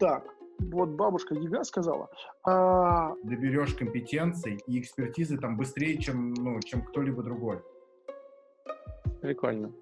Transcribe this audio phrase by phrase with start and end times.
[0.00, 0.24] так.
[0.58, 2.10] Вот бабушка Яга сказала.
[2.44, 7.62] А, Доберешь компетенций и экспертизы там быстрее, чем, ну, чем кто-либо другой.
[9.22, 9.72] Прикольно.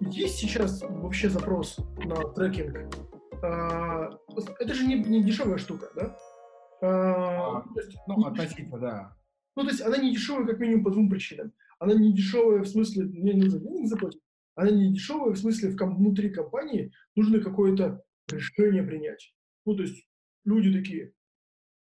[0.00, 2.78] Есть сейчас вообще запрос на трекинг?
[3.42, 4.10] А,
[4.60, 6.16] это же не, не дешевая штука, да?
[6.82, 7.64] А, А,
[8.06, 9.16] Ну, относительно, да.
[9.56, 11.52] Ну, то есть она не дешевая как минимум по двум причинам.
[11.78, 14.22] Она не дешевая в смысле, мне не нужно денег заплатить,
[14.54, 19.34] она не дешевая в смысле в ком- внутри компании нужно какое-то решение принять.
[19.64, 20.06] Ну, то есть
[20.44, 21.12] люди такие,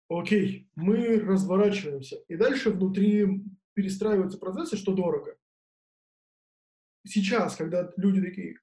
[0.09, 2.17] окей, мы разворачиваемся.
[2.27, 3.43] И дальше внутри
[3.73, 5.37] перестраиваются процессы, что дорого.
[7.05, 8.59] Сейчас, когда люди такие,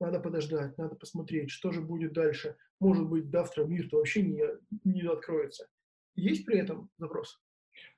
[0.00, 2.56] надо подождать, надо посмотреть, что же будет дальше.
[2.80, 4.42] Может быть, завтра мир-то вообще не,
[4.84, 5.68] не откроется.
[6.16, 7.40] Есть при этом запрос?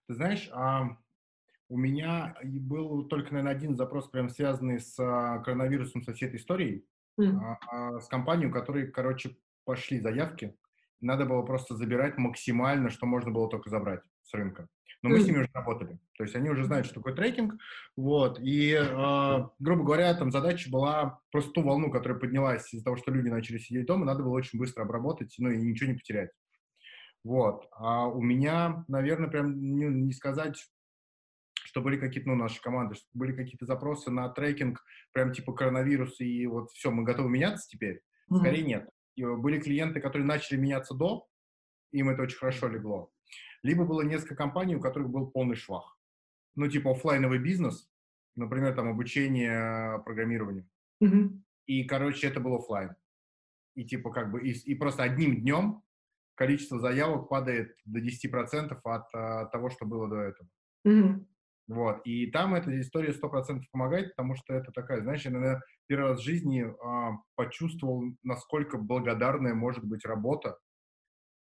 [0.07, 0.97] Ты знаешь, а,
[1.69, 6.37] у меня был только, наверное, один запрос, прям связанный с а, коронавирусом, со всей этой
[6.37, 6.87] историей,
[7.19, 7.41] М.
[7.41, 10.57] а, с компанией, у которой, короче, пошли заявки.
[11.01, 14.69] Надо было просто забирать максимально, что можно было только забрать с рынка.
[15.03, 15.99] Но мы с ними уже работали.
[16.17, 17.57] То есть они уже знают, что такое трекинг.
[17.95, 18.39] Вот.
[18.41, 23.11] И, а, грубо говоря, там задача была просто ту волну, которая поднялась из-за того, что
[23.11, 26.31] люди начали сидеть дома, надо было очень быстро обработать, ну и ничего не потерять.
[27.25, 27.67] Вот.
[27.73, 30.57] А у меня, наверное, прям не, не сказать,
[31.55, 36.21] что были какие-то, ну, наши команды, что были какие-то запросы на трекинг, прям типа коронавирус,
[36.21, 38.03] и вот все, мы готовы меняться теперь.
[38.31, 38.89] Скорее нет.
[39.17, 41.27] И были клиенты, которые начали меняться до,
[41.93, 43.11] им это очень хорошо легло.
[43.63, 45.99] Либо было несколько компаний, у которых был полный швах.
[46.57, 47.89] Ну, типа оффлайновый бизнес,
[48.37, 50.69] например, там обучение программированию.
[51.01, 51.45] Мгм.
[51.67, 52.95] И, короче, это был оффлайн.
[53.75, 55.83] И типа как бы, и, и просто одним днем
[56.35, 60.49] количество заявок падает до 10% от а, того, что было до этого.
[60.85, 61.29] Мгм.
[61.67, 62.03] Вот.
[62.05, 66.21] И там эта история 100% помогает, потому что это такая, знаешь, я, наверное, первый раз
[66.21, 70.59] в жизни а, почувствовал, насколько благодарная может быть работа,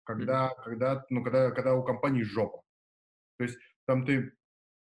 [0.04, 2.62] когда, когда, ну, когда, когда у компании жопа.
[3.38, 4.32] То есть там ты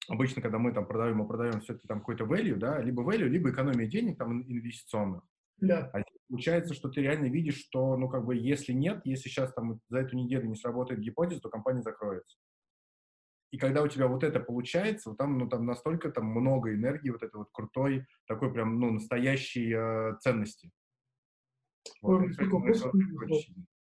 [0.07, 3.51] обычно, когда мы там продаем, мы продаем все-таки там какой-то value, да, либо value, либо
[3.51, 5.23] экономия денег там инвестиционных.
[5.57, 5.89] Да.
[5.93, 6.01] А
[6.33, 9.99] получается, что ты реально видишь, что, ну, как бы, если нет, если сейчас там за
[9.99, 12.39] эту неделю не сработает гипотеза, то компания закроется.
[13.51, 17.11] И когда у тебя вот это получается, вот там, ну, там настолько там много энергии,
[17.11, 20.71] вот этой вот крутой, такой прям, ну, настоящей э, ценности.
[22.01, 22.91] Вот, Ой, вопросов.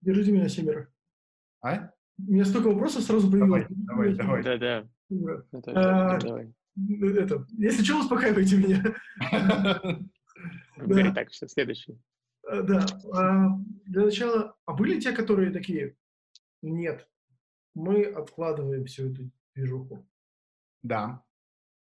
[0.02, 0.92] Держите меня, семеро.
[1.62, 1.90] А?
[2.18, 3.66] У меня столько вопросов сразу появилось.
[3.70, 4.44] Давай, давай, давай.
[4.44, 4.90] Да-да.
[5.08, 5.48] Семеро.
[5.54, 6.54] Это- А, Давай.
[7.18, 8.84] Это, если что, успокаивайте меня.
[10.76, 11.98] Говори так, что следующий.
[12.52, 12.86] Э, Да.
[13.14, 15.96] а, Для начала, а были те, которые такие,
[16.62, 17.08] нет,
[17.74, 20.06] мы откладываем всю эту движуху?
[20.84, 21.24] Да.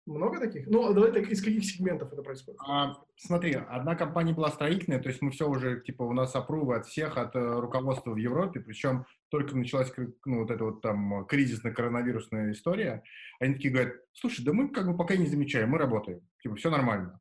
[0.06, 0.68] Много таких?
[0.68, 2.62] Ну, а давай так, из каких сегментов это происходит?
[2.66, 6.78] А, смотри, одна компания была строительная, то есть мы все уже, типа, у нас опрувы
[6.78, 9.92] от всех, от э, руководства в Европе, причем только началась,
[10.24, 13.04] ну, вот эта вот там кризисно-коронавирусная история,
[13.42, 16.70] они такие говорят, слушай, да мы как бы пока не замечаем, мы работаем, типа, все
[16.70, 17.20] нормально.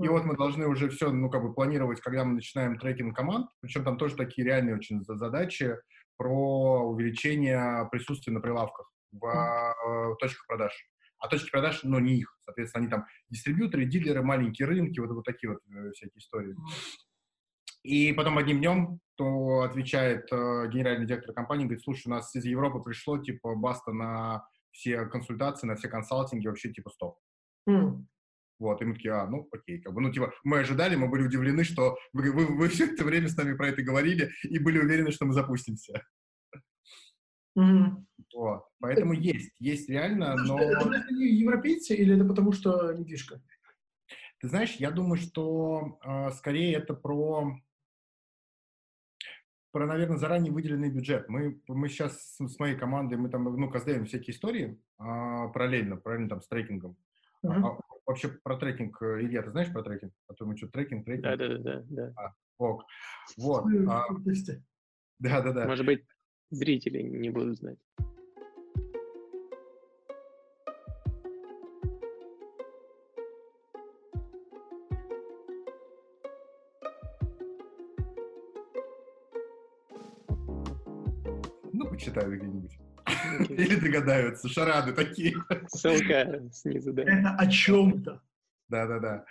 [0.00, 3.48] И вот мы должны уже все, ну, как бы планировать, когда мы начинаем трекинг команд,
[3.60, 5.76] причем там тоже такие реальные очень за- задачи
[6.16, 10.72] про увеличение присутствия на прилавках в э, точках продаж.
[11.18, 12.36] А точки продаж, ну, не их.
[12.40, 16.56] Соответственно, они там дистрибьюторы, дилеры, маленькие рынки, вот, вот такие вот э, всякие истории.
[17.82, 22.44] И потом одним днем то отвечает э, генеральный директор компании, говорит, слушай, у нас из
[22.44, 27.18] Европы пришло, типа, баста на все консультации, на все консалтинги, вообще, типа, стоп.
[27.68, 28.08] М.
[28.64, 31.24] Вот, и мы такие, а, ну, окей, как бы, ну, типа, мы ожидали, мы были
[31.24, 34.78] удивлены, что вы, вы, вы все это время с нами про это говорили и были
[34.78, 36.02] уверены, что мы запустимся.
[37.54, 38.06] Мгм.
[38.34, 40.58] Вот, поэтому есть, есть реально, но...
[40.58, 43.42] Это что они европейцы или это потому что недвижка?
[44.40, 47.58] Ты знаешь, я думаю, что э, скорее это про,
[49.72, 51.28] про, наверное, заранее выделенный бюджет.
[51.28, 55.98] Мы, мы сейчас с, с моей командой, мы там, ну, каздаем всякие истории а, параллельно,
[55.98, 56.96] параллельно там с трекингом.
[57.46, 60.12] А вообще про трекинг, э, Илья, ты знаешь про трекинг?
[60.28, 61.24] А то мы что, трекинг, трекинг?
[61.24, 61.82] Да-да-да.
[61.88, 62.34] да.
[62.58, 62.84] Ок.
[63.36, 63.64] Вот.
[63.88, 64.04] А.
[65.18, 65.66] Да-да-да.
[65.66, 66.04] Может быть,
[66.50, 67.78] зрители не будут знать.
[81.72, 82.78] Ну, почитаю где-нибудь.
[83.40, 83.56] Окей.
[83.56, 84.48] Или догадаются.
[84.48, 85.34] Шарады такие.
[85.68, 87.02] Ссылка снизу, да.
[87.02, 88.20] Это о чем-то.
[88.68, 89.24] Да-да-да.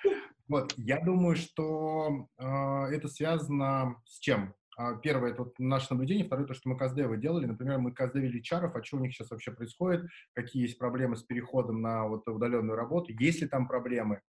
[0.47, 4.53] Вот, я думаю, что э, это связано с чем?
[4.75, 7.45] а, первое, это вот наше наблюдение, второе, то, что мы каздевы делали.
[7.45, 11.23] Например, мы каздевили чаров, а что у них сейчас вообще происходит, какие есть проблемы с
[11.23, 14.21] переходом на вот удаленную работу, есть ли там проблемы.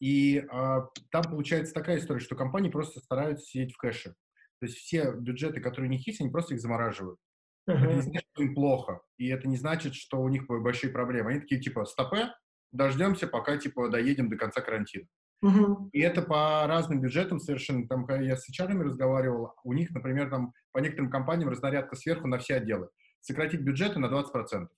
[0.00, 4.14] И а, там получается такая история, что компании просто стараются сидеть в кэше.
[4.60, 7.18] То есть все бюджеты, которые у них есть, они просто их замораживают.
[7.66, 11.30] Это не значит, что им плохо, и это не значит, что у них большие проблемы.
[11.30, 12.32] Они такие, типа, стопе,
[12.72, 15.06] дождемся, пока, типа, доедем до конца карантина.
[15.42, 15.90] Мгм.
[15.92, 17.86] И это по разным бюджетам совершенно.
[17.86, 22.26] Там, когда я с HR разговаривал, у них, например, там по некоторым компаниям разнарядка сверху
[22.26, 22.88] на все отделы.
[23.20, 24.68] Сократить бюджеты на 20%.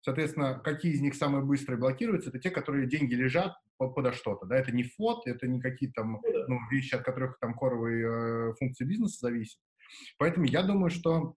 [0.00, 4.46] Соответственно, какие из них самые быстрые блокируются, это те, которые деньги лежат по- подо что-то.
[4.46, 4.56] Да?
[4.56, 8.54] Это не фот, это не какие-то там Ну ну, вещи, от которых там коровые э,
[8.58, 9.60] функции бизнеса зависят.
[10.18, 11.36] Поэтому я думаю, что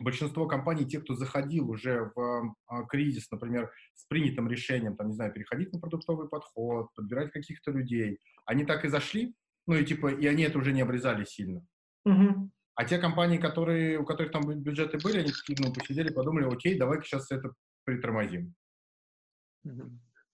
[0.00, 5.14] большинство компаний, те, кто заходил уже в а, кризис, например, с принятым решением, там, не
[5.14, 9.34] знаю, переходить на продуктовый подход, подбирать каких-то людей, они так и зашли,
[9.66, 11.66] ну и типа, и они это уже не обрезали сильно.
[12.04, 12.50] Мгм.
[12.74, 16.52] А те компании, которые, у которых там бю- бюджеты были, они такие, ну, посидели, подумали,
[16.52, 17.54] окей, давай-ка сейчас это
[17.84, 18.54] притормозим.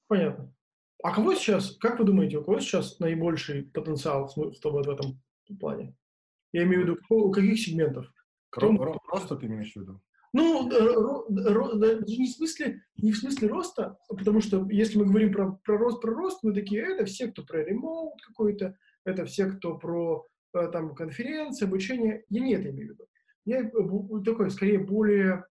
[0.08, 0.54] Понятно.
[1.02, 5.22] А кого сейчас, как вы думаете, у кого сейчас наибольший потенциал в в в этом
[5.58, 5.94] плане?
[6.52, 8.06] Я имею в виду, у каких сегментов?
[8.50, 10.00] Кто Ро- может- ро- Просто ты имеешь в виду?
[10.32, 14.68] Ну, э, ро- ро- да, даже не в смысле, не в смысле роста, потому что
[14.70, 18.20] если мы говорим про, про рост, про рост, мы такие, это все, кто про ремоут
[18.22, 22.24] какой-то, это все, кто про э, там конференции, обучение.
[22.28, 23.06] Я не это имею в виду.
[23.44, 25.44] Я э, такой, скорее, более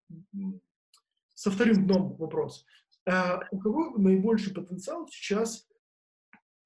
[1.33, 2.65] со вторым дном вопрос.
[3.05, 5.67] А у кого наибольший потенциал сейчас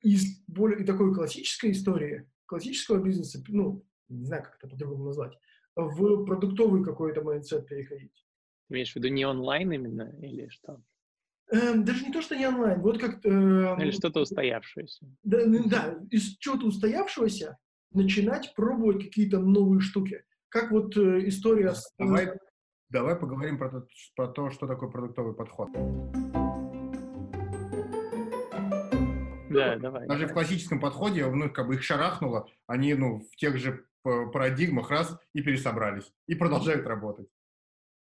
[0.02, 5.38] из более такой классической истории, классического бизнеса, ну, не знаю, как это по-другому назвать,
[5.76, 8.26] в продуктовый какой-то mindset переходить.
[8.68, 10.82] Ты имеешь в виду не онлайн именно или что?
[11.52, 13.26] Эм, даже не то, что не онлайн, вот как...
[13.26, 15.06] Эм, Или что-то устоявшееся?
[15.24, 17.58] Да, да, из чего-то устоявшегося
[17.92, 20.24] начинать пробовать какие-то новые штуки.
[20.50, 21.94] Как вот э, история с...
[21.98, 22.30] Давай,
[22.90, 25.70] давай поговорим про то, про то, что такое продуктовый подход.
[29.50, 30.08] Да, давай.
[30.08, 34.90] Даже в классическом подходе, ну, как бы их шарахнуло, они, ну, в тех же парадигмах
[34.92, 37.28] раз и пересобрались, и продолжают работать.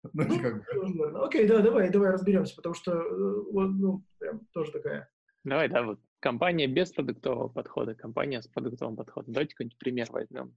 [0.13, 1.25] Ну, это как бы...
[1.25, 5.09] Окей, да, давай, давай разберемся, потому что э, вот, ну, прям тоже такая.
[5.44, 9.33] Давай, да, вот компания без продуктового подхода, компания с продуктовым подходом.
[9.33, 10.55] Давайте какой-нибудь пример возьмем.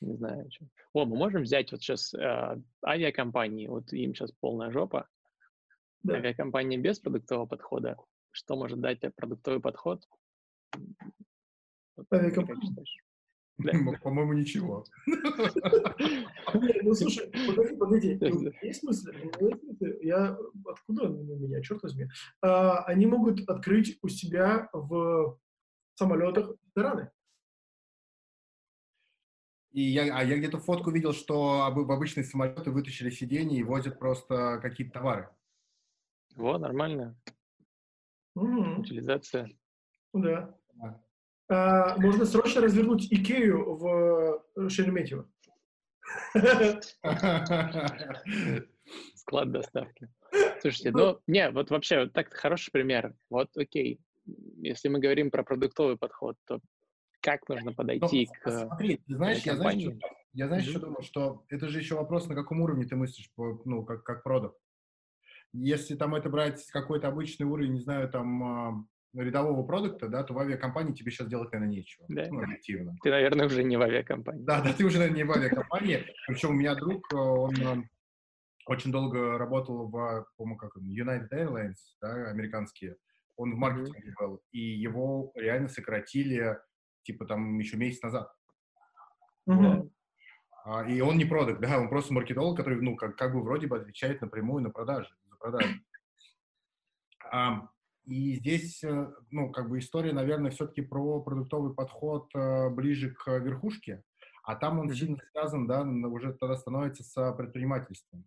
[0.00, 0.50] Не знаю.
[0.50, 0.66] Что.
[0.92, 5.08] О, мы можем взять вот сейчас э, авиакомпании, вот им сейчас полная жопа.
[6.02, 6.14] Да.
[6.14, 7.96] Авиакомпания без продуктового подхода.
[8.30, 10.02] Что может дать тебе продуктовый подход?
[12.12, 12.84] Авиакомпания?
[13.58, 13.72] Да.
[14.02, 14.84] По-моему, ничего.
[15.06, 18.18] Ну слушай, погоди, погоди.
[18.20, 18.50] Ну, да.
[18.62, 19.08] Есть смысл?
[19.40, 19.84] Ну, есть смысл.
[20.02, 22.06] Я откуда они у меня, черт возьми?
[22.42, 25.38] А, они могут открыть у себя в
[25.94, 27.10] самолетах рестораны.
[29.72, 33.98] И я, а я где-то фотку видел, что в обычные самолеты вытащили сиденья и возят
[33.98, 35.28] просто какие-то товары.
[36.34, 37.18] Во, нормально.
[38.34, 39.50] Утилизация.
[40.12, 40.58] Ну Да.
[41.48, 45.28] А, можно срочно развернуть Икею в э, Шереметьево.
[49.14, 50.08] Склад доставки.
[50.60, 53.14] Слушайте, ну, не, вот вообще, вот так хороший пример.
[53.30, 54.00] Вот, окей,
[54.58, 56.60] если мы говорим про продуктовый подход, то
[57.20, 58.46] как нужно Ну, подойти к...
[58.48, 59.92] э, Смотри, ты знаешь, я знаешь, что,
[60.32, 60.70] я знаешь, Мгм.
[60.70, 64.22] что думаю, что это же еще вопрос, на каком уровне ты мыслишь, ну, как, как
[64.22, 64.58] продукт.
[65.52, 68.84] Если там это брать какой-то обычный уровень, не знаю, там, а,
[69.20, 72.06] рядового продукта, да, то в авиакомпании тебе сейчас делать, наверное, нечего.
[72.08, 72.24] Да.
[72.30, 72.96] Ну, объективно.
[73.02, 74.44] Ты, наверное, уже не в авиакомпании.
[74.44, 76.04] Да, да, ты уже, наверное, не в авиакомпании.
[76.26, 77.82] Причем у меня друг, э, он э,
[78.66, 82.96] очень долго работал в, по-моему, как он, United Airlines, да, американские.
[83.36, 86.58] Он в маркетинге был, и его реально сократили,
[87.02, 88.32] типа, там, еще месяц назад.
[90.66, 93.68] А, и он не продукт, да, он просто маркетолог, который, ну, как, как бы вроде
[93.68, 95.80] бы отвечает напрямую на продажи, за продажи.
[97.32, 97.68] А,
[98.06, 103.28] и здесь, э, ну, как бы история, наверное, все-таки про продуктовый подход э, ближе к
[103.38, 104.04] верхушке,
[104.44, 108.24] а там он сильно связан, да, уже тогда становится с предпринимательством.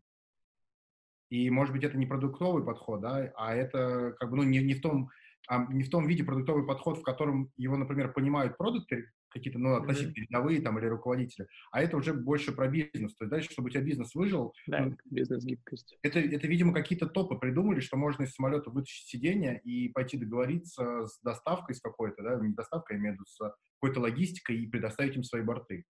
[1.29, 4.74] И, может быть, это не продуктовый подход, да, а это как бы, ну, не, не
[4.74, 5.12] в том,
[5.48, 9.75] а, не в том виде продуктовый подход, в котором его, например, понимают продукты, какие-то, ну,
[9.75, 13.15] относительно передовые там или руководители, а это уже больше про бизнес.
[13.15, 15.98] То есть дальше, чтобы у тебя бизнес выжил, Да, ну, бизнес-гибкость.
[16.01, 21.05] это, это, видимо, какие-то топы придумали, что можно из самолета вытащить сиденье и пойти договориться
[21.07, 23.38] с доставкой с какой-то, да, не доставкой, я имею в виду, с
[23.79, 25.86] какой-то логистикой и предоставить им свои борты.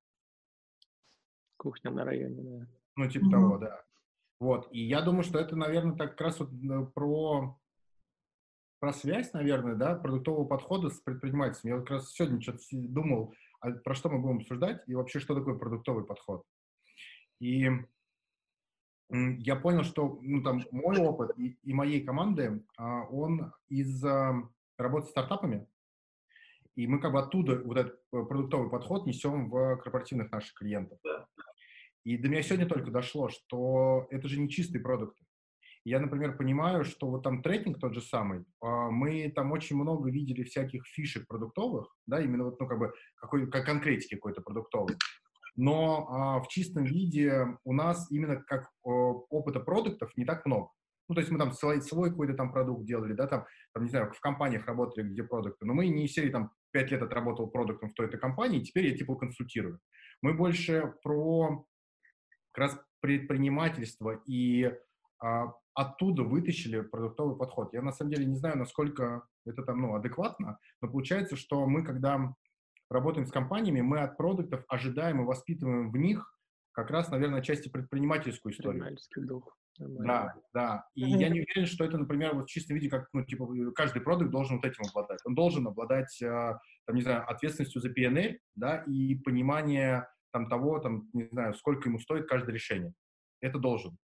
[1.58, 2.67] Кухня на районе, да.
[2.96, 3.31] Ну, типа Мгм.
[3.31, 3.84] того, да.
[4.39, 4.69] Вот.
[4.72, 7.60] И я думаю, что это, наверное, так как раз вот э, про,
[8.79, 11.69] про связь, наверное, да, продуктового подхода с предпринимательством.
[11.69, 15.19] Я вот как раз сегодня что-то думал, а про что мы будем обсуждать и вообще,
[15.19, 16.43] что такое продуктовый подход.
[17.39, 17.69] И
[19.09, 24.48] я понял, что ну, там, мой опыт и, и моей команды, а, он из а,
[24.77, 25.67] работы с стартапами,
[26.75, 31.00] и мы как бы оттуда вот этот э, продуктовый подход несем в корпоративных наших клиентов.
[32.05, 35.25] И до меня сегодня только дошло, что это же не чистые продукты.
[35.89, 40.12] Я, например, понимаю, что вот там трекинг тот же самый, а, мы там очень много
[40.12, 44.96] видели всяких фишек продуктовых, да, именно вот, ну, как бы, какой, как конкретики какой-то продуктовый.
[45.55, 50.69] Но а, в чистом виде у нас именно как опыта продуктов не так много.
[51.08, 53.89] Ну, то есть мы там свой, свой какой-то там продукт делали, да, там, там, не
[53.89, 57.89] знаю, в компаниях работали, где продукты, но мы не серии там пять лет отработал продуктом
[57.89, 59.79] в той-то компании, теперь я типа консультирую.
[60.22, 61.65] Мы больше про
[62.51, 64.72] как раз предпринимательство и
[65.19, 67.74] а, оттуда вытащили продуктовый подход.
[67.74, 71.86] Я на самом деле не знаю, насколько это там, ну, адекватно, но получается, что мы,
[71.86, 72.33] когда
[72.89, 76.36] работаем с компаниями, мы от продуктов ожидаем и воспитываем в них
[76.74, 78.74] как раз, наверное, части предпринимательскую историю.
[78.74, 79.57] Предпринимательский дух.
[79.77, 80.86] Да, да.
[80.95, 81.17] И mm-hmm.
[81.17, 84.31] я не уверен, что это, например, вот в чистом виде, как, ну, типа, каждый продукт
[84.31, 85.19] должен вот этим обладать.
[85.24, 86.27] Он должен обладать, э,
[86.86, 91.88] там, не знаю, ответственностью за PNL, да, и понимание там того, там, не знаю, сколько
[91.88, 92.91] ему стоит каждое решение.
[93.39, 93.98] Это должен.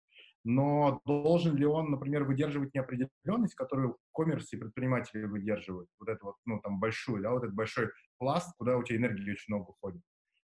[0.45, 5.89] Но должен ли он, например, выдерживать неопределенность, которую коммерс и предприниматели выдерживают?
[5.99, 9.31] Вот это вот, ну, там, большую, да, вот этот большой пласт, куда у тебя энергии
[9.31, 10.01] очень много уходит.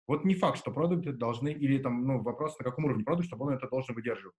[0.09, 3.45] Вот не факт, что продукты должны, или там, ну, вопрос, на каком уровне продукт, чтобы
[3.47, 4.35] он это должен выдерживать.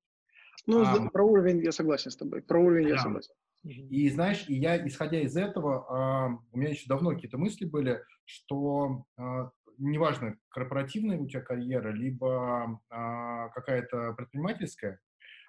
[0.66, 2.42] Ну, а, про уровень я согласен с тобой.
[2.42, 2.96] Про уровень да.
[2.96, 3.34] я согласен.
[3.64, 8.02] И знаешь, и я, исходя из этого, а, у меня еще давно какие-то мысли были,
[8.26, 15.00] что а, неважно, корпоративная у тебя карьера, либо а, какая-то предпринимательская,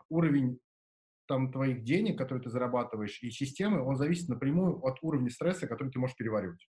[0.08, 0.58] уровень
[1.26, 5.90] там твоих денег, которые ты зарабатываешь, и системы, он зависит напрямую от уровня стресса, который
[5.90, 6.68] ты можешь переваривать.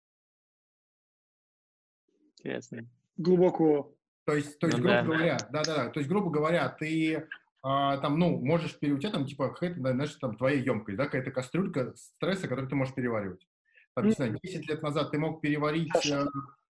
[2.38, 2.88] Интересно.
[3.18, 3.96] Глубоко.
[4.26, 5.04] То есть, то есть ну, грубо да.
[5.04, 7.28] говоря, да-да-да, то есть, грубо говоря, ты
[7.62, 11.32] а, там, ну, можешь, у тебя там, типа, какая-то, знаешь, там, твоя емкость, да, какая-то
[11.32, 13.48] кастрюлька стресса, которую ты можешь переваривать.
[13.96, 16.26] Там, не знаю, 10 лет назад ты мог переварить э,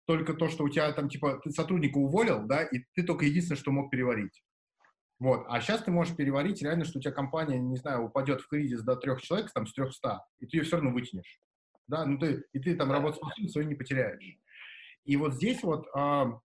[0.06, 3.58] только то, что у тебя там, типа, ты сотрудника уволил, да, и ты только единственное,
[3.58, 4.44] что мог переварить.
[5.20, 5.46] Вот.
[5.48, 8.84] А сейчас ты можешь переварить реально, что у тебя компания, не знаю, упадет в кризис
[8.84, 11.40] до трех человек, там, с трехста, и ты ее все равно вытянешь.
[11.88, 14.38] Да, ну ты, и ты там работоспособность свою не потеряешь.
[15.06, 16.40] И вот здесь вот, а,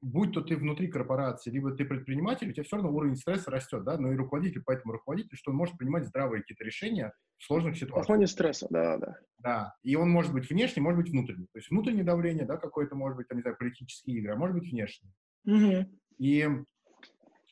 [0.00, 3.84] будь то ты внутри корпорации, либо ты предприниматель, у тебя все равно уровень стресса растет,
[3.84, 7.76] да, но и руководитель, поэтому руководитель, что он может принимать здравые какие-то решения в сложных
[7.76, 8.08] ситуациях.
[8.08, 9.16] На фоне стресса, да, да.
[9.38, 11.48] Да, и он может быть внешний, может быть внутренний.
[11.52, 14.56] То есть внутреннее давление, да, какое-то может быть, там, не знаю, политические игры, а может
[14.56, 15.10] быть внешний.
[15.46, 15.90] Угу.
[16.18, 16.48] И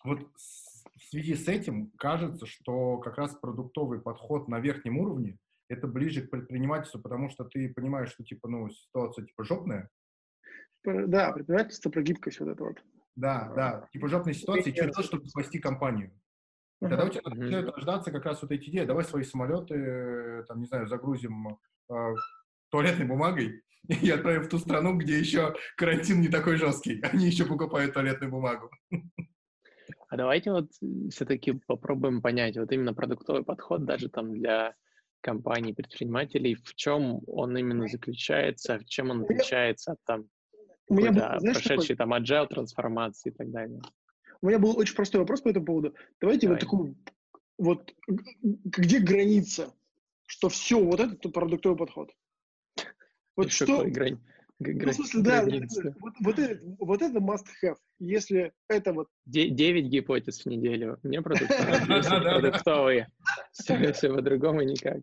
[0.04, 5.38] вот в связи с этим кажется, что как раз продуктовый подход на верхнем уровне
[5.68, 9.90] это ближе к предпринимательству, потому что ты понимаешь, что типа, ну, ситуация типа жопная.
[10.84, 12.82] Да, предпринимательство про гибкость вот это вот.
[13.16, 16.12] Да, да, типа жопной ситуации, что делать, чтобы спасти компанию.
[16.80, 18.84] И тогда у тебя начинают рождаться как раз вот эти идеи.
[18.84, 21.58] Давай свои самолеты, там, не знаю, загрузим
[21.90, 22.14] э,
[22.70, 27.00] туалетной бумагой и отправим в ту страну, где еще карантин не такой жесткий.
[27.00, 28.70] Они еще покупают туалетную бумагу.
[30.08, 34.74] А давайте вот э, все-таки попробуем понять вот именно продуктовый подход даже там для
[35.20, 40.28] компаний, предпринимателей, в чем он именно заключается, в чем он отличается от там
[40.88, 41.96] у меня был, знаешь, прошедшей такой...
[41.96, 43.82] там agile трансформации и так далее.
[44.40, 45.94] У меня был очень простой вопрос по этому поводу.
[46.20, 46.54] Давайте Давай.
[46.54, 46.96] вот такую,
[47.58, 47.94] вот
[48.42, 49.74] где граница,
[50.26, 52.10] что все, вот это продуктовый подход.
[53.36, 53.84] Вот что...
[53.84, 54.18] Грань?
[54.60, 55.44] Ну, в смысле, да,
[56.00, 57.76] вот, вот, это, вот это must have.
[58.00, 59.08] Если это вот...
[59.24, 60.98] Девять гипотез в неделю.
[61.04, 61.22] Мне
[62.22, 63.08] продуктовые.
[63.52, 64.98] Все по-другому никак.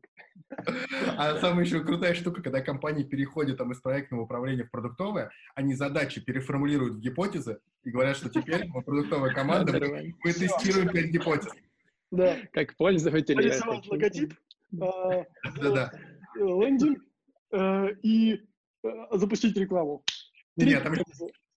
[1.18, 5.74] А самая еще крутая штука, когда компании переходят там из проектного управления в продуктовое, они
[5.74, 11.52] задачи переформулируют в гипотезы и говорят, что теперь мы продуктовая команда, мы тестируем пять гипотез.
[12.12, 12.38] Да.
[12.52, 13.36] Как пользователь.
[13.36, 14.34] Нарисовать логотип,
[14.82, 15.24] а,
[15.62, 15.92] да-да.
[16.36, 17.00] лендинг
[17.52, 18.38] э, и Э,
[19.18, 20.04] запустить рекламу.
[20.56, 20.96] Нет, там,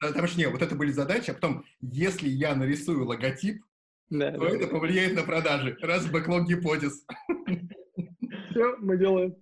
[0.00, 3.62] там же нет, вот это были задачи, а потом, если я нарисую логотип,
[4.08, 4.68] да, то да, это да.
[4.68, 5.76] повлияет на продажи.
[5.80, 7.04] Раз бэклог гипотез.
[8.50, 9.36] Все, мы делаем.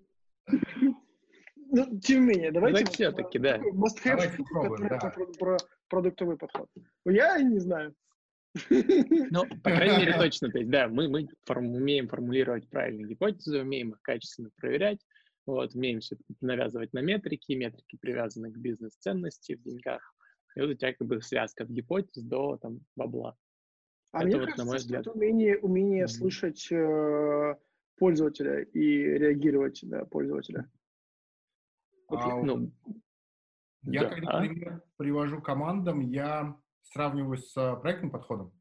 [1.76, 2.84] Ну, тем не менее, давайте...
[2.84, 3.58] Ну, все-таки, да.
[3.58, 4.98] Must have, давайте попробуем, да.
[4.98, 5.56] про, про
[5.88, 6.68] продуктовый подход.
[7.04, 7.94] Я не знаю.
[8.70, 10.50] Ну, по крайней мере, точно.
[10.50, 15.00] То есть, да, мы, мы форм, умеем формулировать правильные гипотезы, умеем их качественно проверять,
[15.46, 20.14] вот, умеем все навязывать на метрики, метрики привязаны к бизнес-ценности в деньгах.
[20.56, 23.36] И вот у тебя как бы связка от гипотез до там бабла.
[24.12, 25.02] А это мне вот, кажется, на мой взгляд...
[25.02, 26.08] что это умение, умение mm-hmm.
[26.08, 27.56] слышать э,
[27.96, 30.70] пользователя и реагировать на пользователя.
[32.08, 32.72] Вот, а, ну,
[33.82, 34.10] Я, Да.
[34.10, 38.52] когда пример привожу командам, я сравниваю с э, проектным подходом.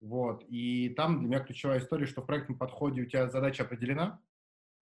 [0.00, 0.44] Вот.
[0.48, 4.22] И там для меня ключевая история, что в проектном подходе у тебя задача определена,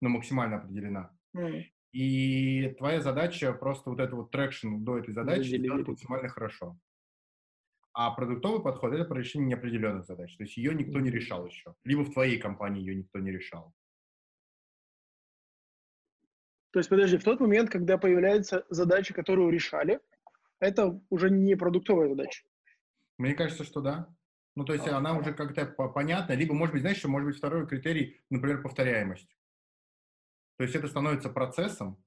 [0.02, 1.12] ну, максимально определена.
[1.36, 1.64] М.
[1.92, 5.88] И твоя задача просто вот это вот traction до этой задачи сделать Заделиверить.
[5.88, 6.78] максимально хорошо.
[7.94, 10.36] А продуктовый подход— это про решение неопределенных задач.
[10.38, 11.76] То есть ее никто не решал еще.
[11.84, 13.74] Либо в твоей компании ее никто не решал.
[16.72, 20.00] То есть, подожди, в тот момент, когда появляется задача, которую решали,
[20.60, 22.44] это уже не продуктовая задача.
[23.18, 24.14] Мне кажется, что да.
[24.56, 24.98] Ну, то есть А.
[24.98, 26.34] она уже как-то по- понятна.
[26.34, 29.36] Либо, может быть, знаешь, что может быть второй критерий, например, повторяемость.
[30.60, 32.04] То есть это становится процессом,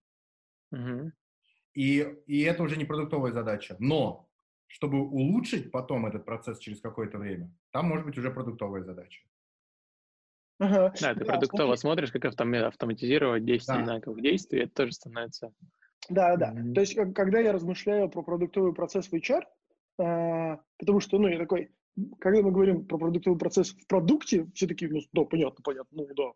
[0.72, 1.14] Мгм.
[1.72, 3.76] и, и это уже не продуктовая задача.
[3.78, 4.28] Но
[4.66, 9.22] чтобы улучшить потом этот процесс через какое-то время, там может быть уже продуктовая задача.
[10.58, 10.92] Ага.
[11.00, 11.78] Да, ты Да, продуктово смотри.
[11.78, 13.78] смотришь, как автома- автоматизировать 10 Да.
[13.78, 15.54] одинаковых действий, это тоже становится...
[16.10, 16.54] Да, да.
[16.74, 19.44] То есть, как- когда я размышляю про продуктовый процесс в HR,
[19.98, 21.70] а, потому что, ну, я такой,
[22.20, 26.14] когда мы говорим про продуктовый процесс в продукте, все такие, ну, да, понятно, понятно, ну,
[26.14, 26.32] да,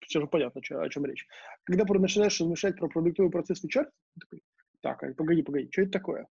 [0.00, 1.26] все же понятно, чё- о чем речь.
[1.64, 3.86] Когда начинаешь размышлять про продуктовый процесс в HR,
[4.20, 4.42] такой,
[4.80, 6.28] так, а, погоди, погоди, что это такое?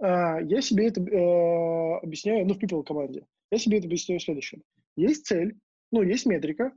[0.00, 4.62] А, я себе это э, объясняю, ну, в people команде, я себе это объясняю следующим.
[4.96, 5.56] Есть цель,
[5.92, 6.72] ну, есть метрика,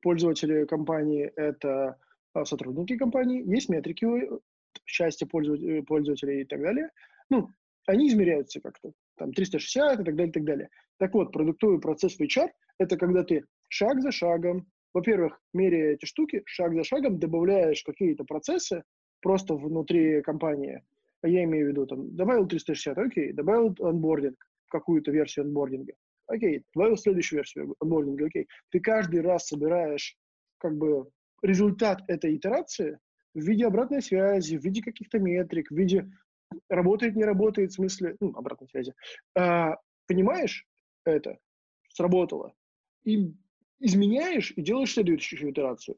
[0.00, 1.96] пользователи компании— это
[2.34, 4.40] а, сотрудники компании, есть метрики у-
[4.86, 6.88] счастья пользователей, пользователей и так далее.
[7.30, 7.48] Ну,
[7.86, 10.68] они измеряются как-то, там, 360 и так далее, и так далее.
[10.98, 16.04] Так вот, продуктовый процесс в HR— это когда ты шаг за шагом, во-первых, меряя эти
[16.04, 18.84] штуки, шаг за шагом добавляешь какие-то процессы
[19.20, 20.82] просто внутри компании.
[21.22, 24.36] Я имею в виду, там, добавил 360, окей, добавил онбординг,
[24.68, 25.92] какую-то версию онбординга,
[26.26, 28.48] окей, добавил следующую версию онбординга, окей.
[28.70, 30.16] Ты каждый раз собираешь
[30.58, 31.08] как бы
[31.42, 32.98] результат этой итерации
[33.34, 36.10] в виде обратной связи, в виде каких-то метрик, в виде
[36.68, 38.92] работает, не работает, в смысле, ну, обратной связи.
[39.36, 40.66] А, понимаешь
[41.04, 41.38] это?
[41.88, 42.54] Сработало.
[43.04, 43.32] И
[43.82, 45.96] изменяешь и делаешь следующую итерацию.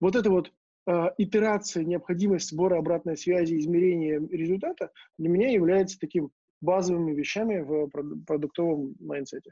[0.00, 0.52] Вот это вот
[0.86, 7.88] а, итерация, необходимость сбора обратной связи, измерения результата для меня является таким базовыми вещами в
[7.88, 9.50] проду- продуктовом майндсете.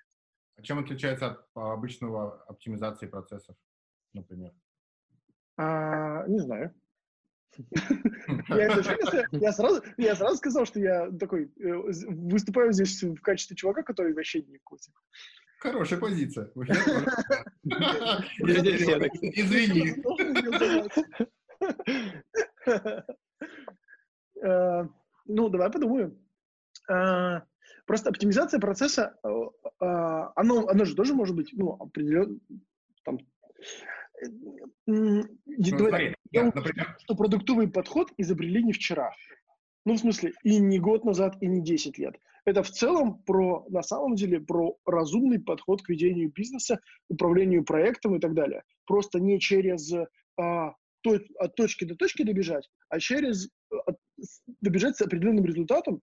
[0.57, 3.57] А чем отличается от а, обычного оптимизации процессов,
[4.13, 4.53] например?
[5.57, 6.73] А, не знаю.
[8.49, 11.73] Я, сразу, я сразу сказал, что я такой э,
[12.09, 14.91] выступаю здесь в качестве чувака, который вообще не в курсе.
[15.65, 16.51] Хорошая позиция.
[19.33, 19.95] Извини.
[24.43, 24.85] Э,
[25.25, 26.19] Ну, давай подумаем.
[26.91, 27.41] Э,
[27.87, 29.29] Просто оптимизация процесса, э,
[29.81, 32.39] оно, оно же тоже может быть, ну, определенно,
[33.05, 33.19] там,
[34.87, 35.23] Ну,
[35.63, 39.13] смотри, я например, что продуктовый подход изобрели не вчера.
[39.87, 42.19] Ну, в смысле, и не год назад, и не 10 лет.
[42.47, 48.17] Это в целом про, на самом деле, про разумный подход к ведению бизнеса, управлению проектом
[48.17, 48.63] и так далее.
[48.87, 49.93] Просто не через
[50.39, 55.45] а, то- от точки до точки добежать, а через а, от- с- добежать с определенным
[55.45, 56.01] результатом.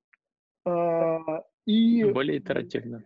[0.65, 3.03] а, и Более итеративно.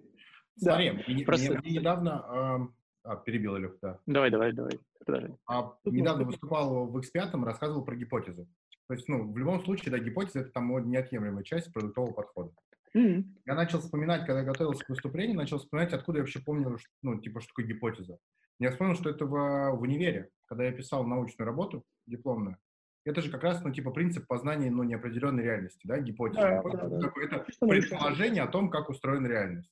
[0.58, 0.72] Да.
[0.74, 2.26] смотри, мне, Просто- мне- мне недавно...
[2.28, 4.00] ам, А, перебил, Илюх, да.
[4.08, 4.80] Давай, давай, давай.
[5.06, 5.36] Продолжай.
[5.46, 8.48] А недавно выступал в X5, рассказывал про гипотезы.
[8.88, 12.52] То есть, ну, в любом случае, да, гипотеза— это там неотъемлемая часть продуктового подхода.
[12.94, 16.88] м, Я начал вспоминать, когда готовился к выступлению, начал вспоминать, откуда я вообще помню, ш-
[17.02, 18.20] ну, типа, что такое гипотеза.
[18.60, 19.32] Я вспомнил, что это в,
[19.76, 22.58] в универе, когда я писал научную работу дипломную.
[23.04, 26.42] Это же как раз, ну, типа, принцип познания, ну, неопределенной реальности, да, гипотеза.
[26.42, 26.98] Да, да, это да.
[27.22, 29.72] это предположение о том, как устроена реальность.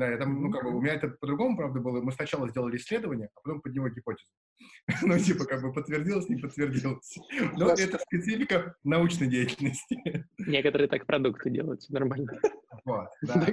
[0.00, 2.00] Да, это, ну, как бы, у меня это по-другому, правда, было.
[2.00, 4.32] Мы сначала сделали исследование, а потом под него гипотезу.
[5.02, 7.18] Ну, типа, как бы подтвердилось, не подтвердилось.
[7.58, 10.24] Но это специфика научной деятельности.
[10.38, 12.32] Некоторые так продукты делают, всё нормально.
[12.86, 13.46] Вот, да.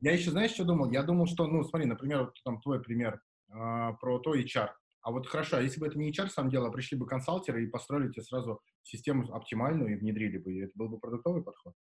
[0.00, 0.90] Я еще, знаешь, что думал?
[0.90, 3.18] Я думал, что, ну, смотри, например, вот там твой пример
[3.50, 4.68] а, про то HR.
[5.00, 7.64] А вот хорошо, а если бы это не HR сам делал, а пришли бы консалтеры
[7.64, 11.72] и построили тебе сразу систему оптимальную и внедрили бы, и это был бы продуктовый подход?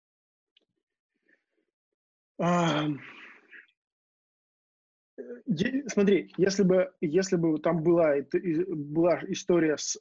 [5.88, 9.98] Смотри, если бы, если бы там была, была история с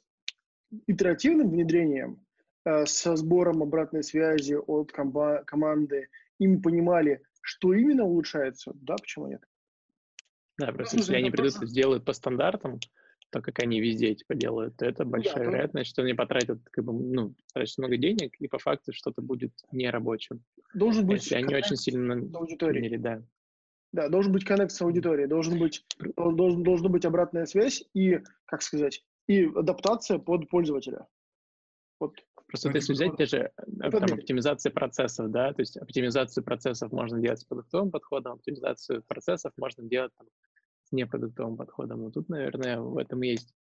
[0.87, 2.25] итеративным внедрением,
[2.65, 8.95] э, со сбором обратной связи от комба- команды, и мы понимали, что именно улучшается, да,
[8.95, 9.41] почему нет?
[10.57, 12.79] Да, просто Ну, если они придут и сделают по стандартам,
[13.29, 16.83] то как они везде типа делают, то это большая то- вероятность, что они потратят как
[16.83, 20.43] бы, ну, потратят много денег, и по факту что-то будет нерабочим.
[20.73, 23.23] Должен быть Если они очень сильно изменили, да.
[23.95, 25.85] Да, должен быть коннект с аудиторией, должен быть,
[26.17, 31.07] должен, должна быть обратная связь и, как сказать, и адаптация под пользователя.
[32.01, 32.13] Вот.
[32.45, 36.91] Просто Ну, если взять те же э, там, оптимизации процессов, да, то есть оптимизацию процессов
[36.91, 40.27] можно делать с продуктовым подходом, оптимизацию процессов можно делать там,
[40.83, 42.01] с непродуктовым подходом.
[42.01, 43.53] Но тут, наверное, в этом и есть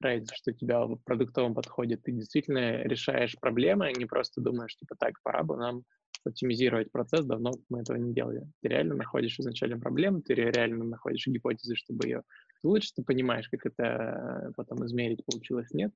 [0.00, 4.74] разница, что у тебя в продуктовом подходе ты действительно решаешь проблемы, а не просто думаешь,
[4.74, 5.84] типа, так, пора бы нам
[6.24, 8.46] оптимизировать процесс, давно мы этого не делали.
[8.60, 12.22] Ты реально находишь изначально проблему, ты ре- реально находишь гипотезы, чтобы ее
[12.62, 13.82] улучшить, ты понимаешь, как это
[14.48, 15.92] э, потом измерить, получилось, нет,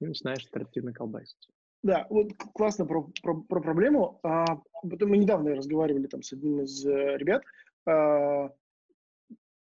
[0.00, 1.48] и начинаешь оперативно колбасить.
[1.82, 4.18] Да, вот классно про, про, про проблему.
[4.22, 4.44] А,
[4.82, 7.42] мы недавно разговаривали там с одним из э, ребят.
[7.86, 8.50] А,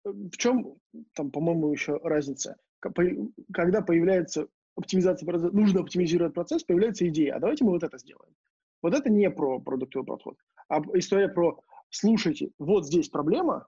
[0.04, 0.78] в чем
[1.14, 2.56] там, по-моему, еще разница?
[2.80, 8.34] Когда появляется оптимизация процесса, нужно оптимизировать процесс, появляется идея, а давайте мы вот это сделаем.
[8.82, 10.36] Вот это не про продуктовый подход,
[10.68, 11.60] а история про,
[11.90, 13.66] слушайте, вот здесь проблема,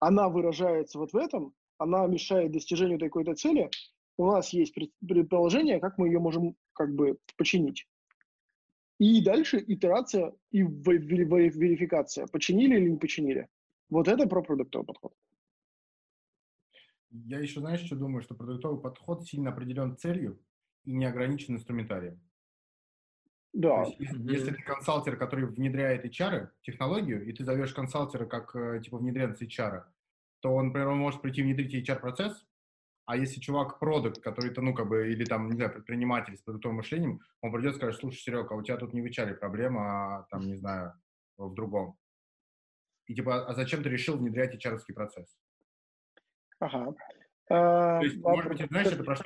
[0.00, 3.70] она выражается вот в этом, она мешает достижению такой-то цели,
[4.16, 7.86] у нас есть пред- предположение, как мы ее можем как бы починить.
[8.98, 13.48] И дальше итерация и ве- ве- ве- верификация, починили или не починили.
[13.90, 15.14] Вот это про продуктовый подход.
[17.10, 20.40] Я еще, знаешь, что думаю, что продуктовый подход сильно определен целью
[20.84, 22.20] и не ограничен инструментарием.
[23.52, 28.80] Да, есть, если, ты консалтер, который внедряет HR, технологию, и ты зовешь консалтера как э,
[28.84, 29.84] типа внедренца HR,
[30.40, 32.46] то он, например, он может прийти внедрить HR-процесс,
[33.06, 36.42] а если чувак продукт, который то ну, как бы, или там, не знаю, предприниматель с
[36.42, 40.18] продуктовым мышлением, он придет и скажет, слушай, Серега, у тебя тут не в HR проблема,
[40.18, 40.92] а там, не знаю,
[41.38, 41.96] в другом.
[43.06, 45.38] И типа, а зачем ты решил внедрять HR процесс?
[46.60, 46.94] ага.
[47.48, 49.16] А, То есть, а может быть, знаешь, это про,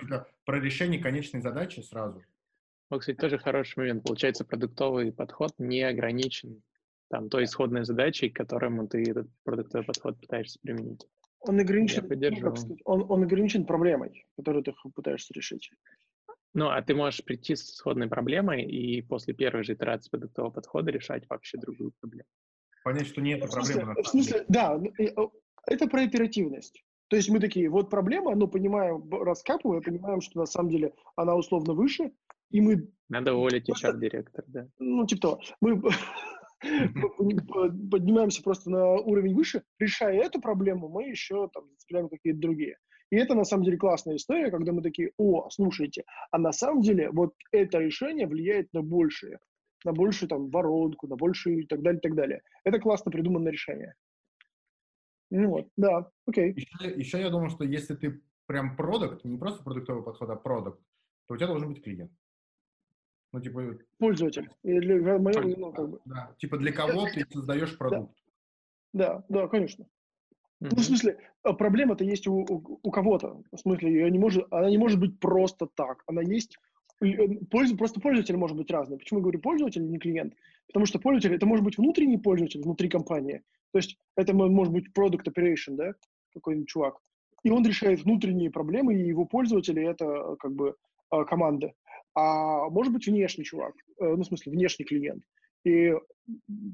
[0.45, 2.23] про решение конечной задачи сразу.
[2.93, 4.05] Вот, кстати, тоже хороший момент.
[4.05, 6.63] Получается, продуктовый подход не ограничен
[7.09, 11.09] там, той исходной задачей, к которому ты этот продуктовый подход пытаешься применить.
[11.41, 15.71] он ограничен, ну, сказать, он, он ограничен проблемой, которую ты пытаешься решить.
[16.53, 20.91] Ну, а ты можешь прийти с исходной проблемой и после первой же итерации продуктового подхода
[20.91, 22.29] решать вообще другую проблему.
[22.85, 23.95] Понять, что нет В смысле, проблемы.
[23.95, 25.33] на в смысле, да, ну,
[25.67, 26.85] это про оперативность.
[27.09, 31.35] То есть мы такие, вот проблема, но понимаем, раскапывая, понимаем, что на самом деле она
[31.37, 32.13] условно выше,
[32.53, 34.69] и мы Надо уволить HR-директор, да.
[34.79, 35.83] ну, типа того, мы
[37.19, 42.41] мы под- поднимаемся просто на уровень выше, решая эту проблему, мы еще там зацепляем какие-то
[42.41, 42.77] другие.
[43.11, 46.81] И это на самом деле классная история, когда мы такие, о, слушайте, а на самом
[46.81, 49.39] деле вот это решение влияет на большее,
[49.85, 52.43] на большую там воронку, на большую и так далее, и так далее.
[52.65, 53.95] Это классно придуманное решение.
[55.31, 56.55] Ну вот, да, окей.
[56.55, 60.81] Еще, еще я думаю, что если ты прям продукт, не просто продуктовый подход, а продукт,
[61.27, 62.13] то у тебя должен быть клиент.
[63.33, 64.51] Ну, типа, Пользователь.
[64.63, 68.13] И для- ну, как бы, да, типа для кого ты создаешь продукт.
[68.93, 69.87] да, да, конечно.
[70.61, 70.77] Ну, Мгм.
[70.77, 73.43] в смысле, а проблема-то есть у, у, у кого-то.
[73.51, 76.03] В смысле, ее не может, она не может быть просто так.
[76.07, 76.57] Она есть...
[77.01, 77.07] э,
[77.51, 78.99] пользу- просто пользователь может быть разный.
[78.99, 80.35] Почему я говорю пользователь, не клиент?
[80.69, 83.43] Потому что пользователь, это может быть внутренний пользователь внутри компании.
[83.73, 85.95] То есть это мо- может быть product operation, да,
[86.35, 86.99] какой-нибудь чувак.
[87.43, 90.77] И он решает внутренние проблемы, и его пользователи— это э, как бы
[91.11, 91.73] э, команды.
[92.15, 95.25] А может быть внешний чувак, э, ну, в смысле, внешний клиент.
[95.65, 95.95] И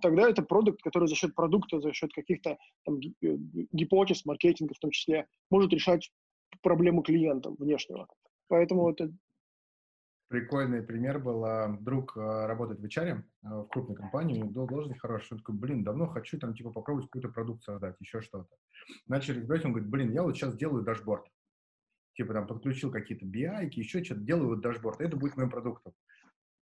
[0.00, 3.36] тогда это продукт, который за счет продукта, за счет каких-то там, э,
[3.72, 6.10] гипотез, маркетинга в том числе, может решать
[6.62, 8.08] проблему клиента внешнего.
[8.48, 9.12] Поэтому это...
[10.28, 11.44] Прикольный пример был.
[11.44, 15.36] а, Друг а, работает в HR в крупной компании, дол- должность хорошая.
[15.36, 18.48] Он такой, блин, давно хочу там типа попробовать какую-то продукт создать, еще что-то.
[19.06, 21.26] Начали разбирать, он говорит, блин, я вот сейчас делаю дашборд.
[22.14, 25.00] Типа там подключил какие-то BI, еще что-то, делаю вот дашборд.
[25.00, 25.92] Это будет моим продуктом.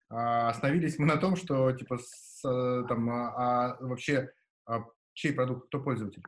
[0.09, 4.31] А, остановились мы на том, что типа с, э, там а, а вообще
[4.67, 6.23] а, чей продукт, кто пользователь.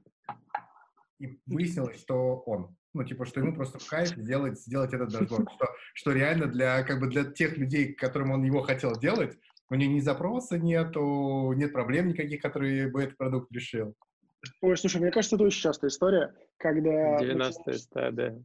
[1.20, 2.76] И выяснилось, что он.
[2.94, 5.48] Ну, типа, что ему просто в кайф сделать, сделать этот дашборд.
[5.52, 9.38] Что, что реально для, как бы для тех людей, которым он его хотел делать,
[9.70, 13.94] у него ни запроса нету, нет проблем никаких, которые бы этот продукт решил.
[14.62, 17.18] Ой, слушай, мне кажется, это очень частая история, когда...
[17.18, 18.30] 90 стадия.
[18.30, 18.40] Э,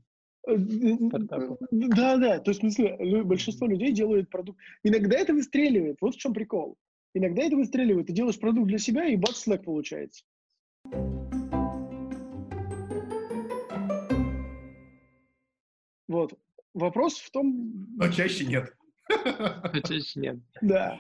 [0.46, 1.58] стартапов.
[1.72, 4.60] Да, да, то есть, в смысле, большинство людей делают продукт.
[4.84, 6.78] Иногда это выстреливает, вот в чем прикол.
[7.14, 10.24] Иногда это выстреливает, ты делаешь продукт для себя, и бац, Slack получается.
[16.08, 16.34] Вот.
[16.74, 18.74] Вопрос в том, Но чаще нет.
[19.10, 20.38] А чаще нет.
[20.62, 21.00] да.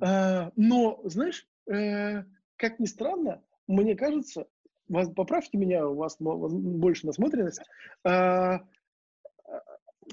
[0.00, 2.24] А, но, знаешь, э,
[2.56, 4.46] как ни странно, мне кажется,
[4.88, 7.60] вас, поправьте меня, у вас больше насмотренность,
[8.04, 8.60] а, а,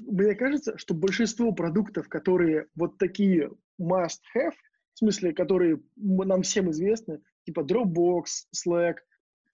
[0.02, 4.54] мне кажется, что большинство продуктов, которые вот такие must-have,
[4.94, 8.96] в смысле, которые нам всем известны, типа Dropbox, Slack,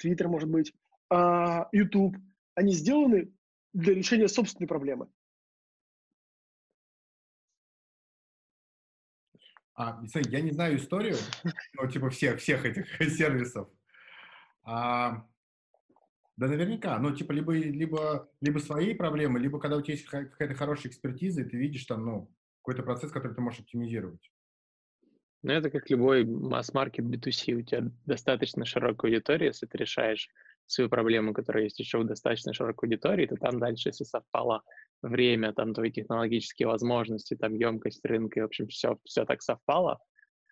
[0.03, 0.73] Twitter, может быть,
[1.11, 2.17] а, YouTube,
[2.55, 3.33] они сделаны
[3.73, 5.09] для решения собственной проблемы.
[9.75, 11.17] А, я не знаю историю,
[11.75, 13.69] ну, типа всех, всех этих сервисов.
[14.63, 15.27] А,
[16.37, 20.55] да наверняка, ну, типа, либо, либо, либо свои проблемы, либо когда у тебя есть какая-то
[20.55, 22.31] хорошая экспертиза, и ты видишь там, ну,
[22.63, 24.31] какой-то процесс, который ты можешь оптимизировать.
[25.43, 27.55] Ну, это как любой масс-маркет B2C.
[27.55, 30.29] У тебя достаточно широкая аудитория, если ты решаешь
[30.67, 34.63] свою проблему, которая есть еще в достаточно широкой аудитории, то там дальше, если совпало
[35.03, 39.99] время, там твои технологические возможности, там емкость рынка, и, в общем, все, все так совпало,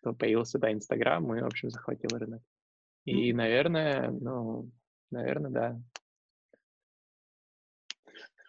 [0.03, 2.43] то появился, да, Инстаграм, и, в общем, захватил рынок.
[3.11, 4.71] И, наверное, ну,
[5.11, 5.81] наверное, да.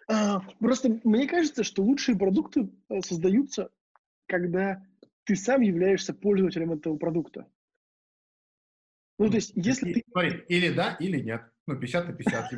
[0.08, 3.70] А, просто мне кажется, что лучшие продукты э, создаются,
[4.28, 4.84] когда
[5.24, 7.48] ты сам являешься пользователем этого продукта.
[9.20, 10.04] Ну, то есть, если ты...
[10.12, 11.44] Смотри, или да, или нет.
[11.68, 12.52] Ну, 50 на 50.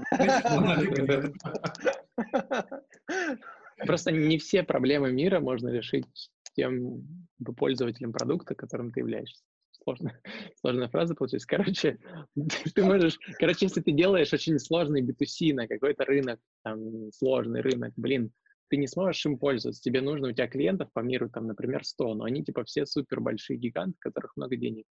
[3.86, 6.06] Просто не все проблемы мира можно решить
[6.54, 9.44] тем пользователем продукта, которым ты являешься.
[9.84, 10.22] Сложная,
[10.62, 11.46] сложная фраза получилась.
[11.46, 11.98] Короче,
[12.76, 13.18] ты можешь...
[13.40, 18.32] Короче, если ты делаешь очень сложный B2C на какой-то рынок, там, сложный рынок, блин,
[18.70, 19.82] ты не сможешь им пользоваться.
[19.82, 23.20] Тебе нужно, у тебя клиентов по миру, там, например, 100, но они типа все супер
[23.20, 24.86] большие гиганты, у которых много денег.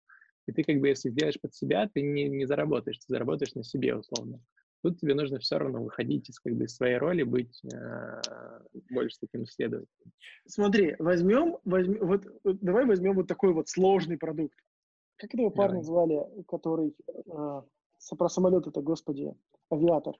[0.47, 3.63] И ты как бы, если сделаешь под себя, ты не, не заработаешь, ты заработаешь на
[3.63, 4.41] себе условно.
[4.83, 8.21] Тут тебе нужно все равно выходить из, как бы, своей роли, быть э,
[8.89, 10.11] больше таким исследователем.
[10.45, 14.57] Смотри, возьмем, вот, вот, давай возьмем вот такой вот сложный продукт.
[15.17, 17.61] Как этого парня звали, который э,
[18.17, 19.33] про самолет это, господи,
[19.71, 20.15] авиатор?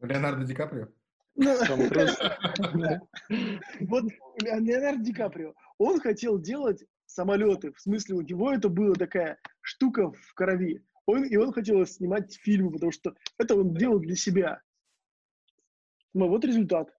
[0.00, 0.88] Леонардо Ди Каприо?
[1.34, 1.50] Ну,
[3.80, 4.04] вот
[4.40, 10.12] Леонардо Ди Каприо, он хотел делать самолеты, в смысле у него это была такая штука
[10.12, 10.84] в крови.
[11.06, 14.60] Он, и он хотел снимать фильмы, потому что это он делал для себя.
[16.14, 16.94] Ну вот результат.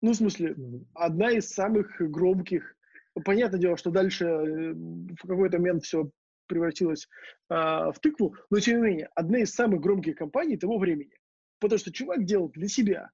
[0.00, 0.54] Ну, в смысле,
[0.94, 2.76] одна из самых громких.
[3.24, 6.10] Понятное дело, что дальше э, в какой-то момент все
[6.46, 7.08] превратилось
[7.50, 11.12] э, в тыкву, но тем не менее, одна из самых громких компаний того времени.
[11.60, 13.10] Потому что чувак делал для себя.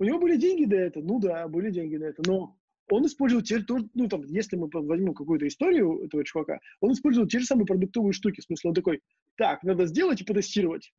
[0.00, 2.56] У него были деньги до этого, ну да, были деньги на это, но
[2.90, 7.28] он использовал те тоже, ну там, если мы возьмем какую-то историю этого чувака, он использовал
[7.28, 8.40] те же самые продуктовые штуки.
[8.40, 9.00] В смысле, он такой,
[9.36, 10.92] так, надо сделать и потестировать.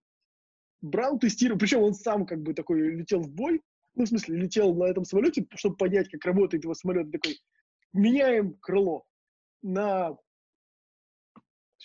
[0.81, 3.61] Брал, тестировал, причем он сам как бы такой летел в бой,
[3.95, 7.37] ну, в смысле, летел на этом самолете, чтобы понять, как работает его самолет, такой,
[7.93, 9.05] меняем крыло
[9.61, 10.17] на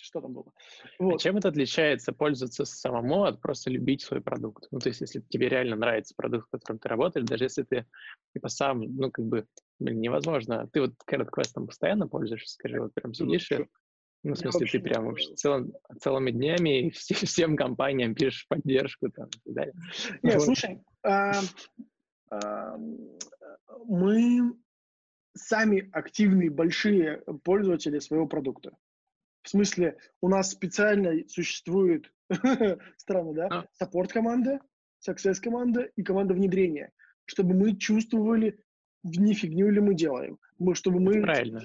[0.05, 0.51] что там было.
[0.99, 1.15] А вот.
[1.15, 4.67] А чем это отличается пользоваться самому от просто любить свой продукт?
[4.71, 7.85] Ну, то есть, если тебе реально нравится продукт, в котором ты работаешь, даже если ты
[8.33, 9.47] типа сам, ну, как бы,
[9.79, 10.69] блин, невозможно.
[10.71, 13.65] Ты вот Carrot Quest постоянно пользуешься, скажи, вот прям сидишь и
[14.23, 19.27] ну, в смысле, ты прям вообще целым, целыми днями все, всем компаниям пишешь поддержку там
[19.27, 19.73] и так далее.
[20.23, 20.45] Нет, вот.
[20.45, 21.41] слушай, а,
[22.31, 22.77] а,
[23.85, 24.55] мы
[25.35, 28.75] сами активные большие пользователи своего продукта.
[29.43, 32.11] В смысле, у нас специально существует,
[32.97, 33.65] странно, да, а.
[33.73, 34.59] саппорт-команда,
[35.07, 36.91] success-команда и команда внедрения,
[37.25, 38.59] чтобы мы чувствовали,
[39.03, 40.39] не фигню ли мы делаем.
[40.57, 41.61] Мы, чтобы мы, Правильно.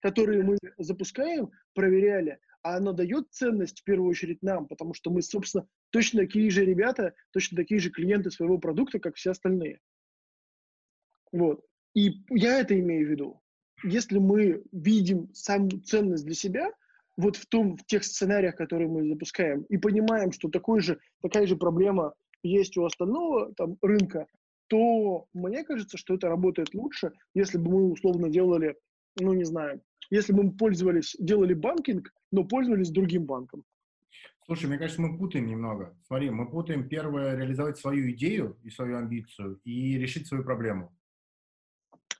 [0.00, 5.22] которые мы запускаем, проверяли, а оно дает ценность в первую очередь нам, потому что мы,
[5.22, 9.80] собственно, точно такие же ребята, точно такие же клиенты своего продукта, как все остальные.
[11.32, 11.64] Вот.
[11.96, 13.40] И я это имею в виду.
[13.82, 16.70] Если мы видим саму ценность для себя–
[17.16, 21.46] вот в, том, в тех сценариях, которые мы запускаем, и понимаем, что такой же, такая
[21.46, 24.26] же проблема есть у остального там, рынка,
[24.68, 28.76] то мне кажется, что это работает лучше, если бы мы условно делали,
[29.18, 29.80] ну не знаю,
[30.10, 33.64] если бы мы пользовались, делали банкинг, но пользовались другим банком.
[34.44, 35.96] Слушай, мне кажется, мы путаем немного.
[36.06, 40.96] Смотри, мы путаем первое реализовать свою идею и свою амбицию и решить свою проблему.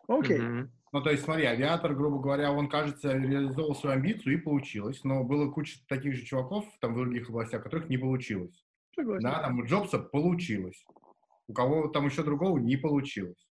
[0.08, 0.38] Окей.
[0.38, 0.42] Okay.
[0.42, 0.68] Mm-hmm.
[0.92, 5.24] Ну, то есть, смотри, авиатор, грубо говоря, он, кажется, реализовал свою амбицию и получилось, но
[5.24, 8.64] было куча таких же чуваков там в других областях, которых не получилось.
[8.94, 9.22] Согласен.
[9.22, 10.84] Да, там у Джобса получилось,
[11.48, 13.46] у кого там еще другого не получилось.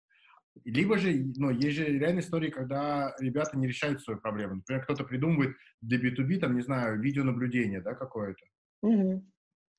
[0.65, 4.55] Либо же, ну, есть же реальные истории, когда ребята не решают свою проблему.
[4.55, 8.45] Например, кто-то придумывает для B2B, там, не знаю, видеонаблюдение, да, какое-то.
[8.81, 9.25] Угу.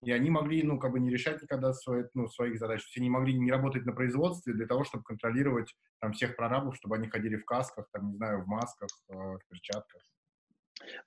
[0.02, 2.82] И они могли, ну, как бы не решать никогда свои, ну, своих задач.
[2.82, 6.96] Все не могли не работать на производстве для того, чтобы контролировать там всех прорабов, чтобы
[6.96, 10.02] они ходили в касках, там, не знаю, в масках, э, в перчатках.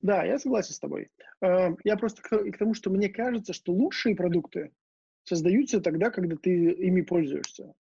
[0.02, 1.10] Да, я согласен с тобой.
[1.42, 4.72] Э, я просто к, тому, что мне кажется, что лучшие продукты
[5.24, 7.74] создаются тогда, когда ты ими пользуешься.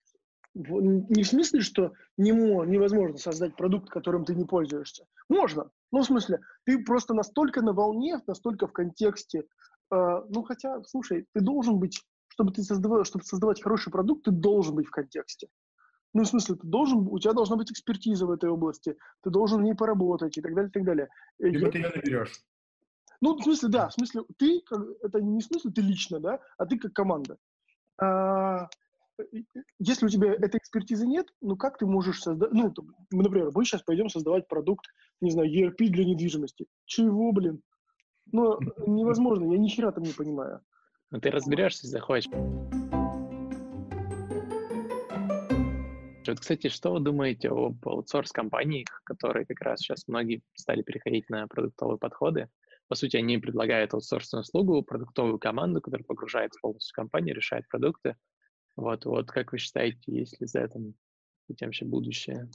[0.53, 5.05] Не в смысле, что невозможно создать продукт, которым ты не пользуешься.
[5.27, 5.69] Можно.
[5.91, 9.43] Ну, в смысле, ты просто настолько на волне, настолько в контексте
[9.91, 14.75] ну, хотя, слушай, ты должен быть, чтобы ты создавал, чтобы создавать хороший продукт, ты должен
[14.75, 15.47] быть в контексте.
[16.13, 19.59] Ну, в смысле, ты должен, у тебя должна быть экспертиза в этой области, ты должен
[19.59, 21.09] в ней поработать и так далее, и так далее.
[21.39, 22.41] Э, Либо я- ты ее наберешь.
[23.21, 24.61] Ну, в смысле, да, в смысле, ты,
[25.01, 27.37] это не в смысле ты лично, да, а ты как команда.
[28.01, 28.69] А,
[29.79, 32.73] если у тебя этой экспертизы нет, ну как ты можешь создать, ну,
[33.11, 34.85] мы, например, мы сейчас пойдем создавать продукт,
[35.21, 36.67] не знаю, ERP для недвижимости.
[36.85, 37.61] Чего, блин?
[38.31, 40.61] Ну, невозможно, я ни хера там не понимаю.
[41.11, 42.29] Ну, ты разберешься, если захочешь.
[46.27, 51.47] Вот, кстати, что вы думаете об аутсорс-компаниях, которые как раз сейчас многие стали переходить на
[51.47, 52.49] продуктовые подходы?
[52.87, 58.15] По сути, они предлагают аутсорсную услугу, продуктовую команду, которая погружается полностью в компанию, решает продукты.
[58.75, 60.95] Вот, вот как вы считаете, есть ли за этим
[61.47, 62.49] этим вообще будущее?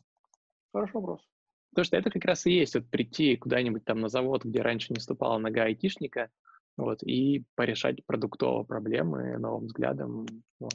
[0.72, 1.29] Хороший вопрос.
[1.70, 4.92] Потому что это как раз и есть вот прийти куда-нибудь там на завод, где раньше
[4.92, 6.30] не ступала нога айтишника,
[6.76, 10.26] вот, и порешать продуктово проблемы новым взглядом.
[10.58, 10.74] Вот.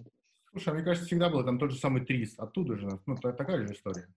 [0.52, 2.36] Слушай, а мне кажется, всегда было там тот же самый ТРИС.
[2.38, 4.08] Оттуда же, ну, та- такая же история.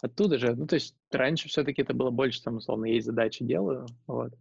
[0.00, 3.86] Оттуда же, ну, то есть раньше все-таки это было больше, там, условно, есть задачи, делаю,
[4.06, 4.32] вот.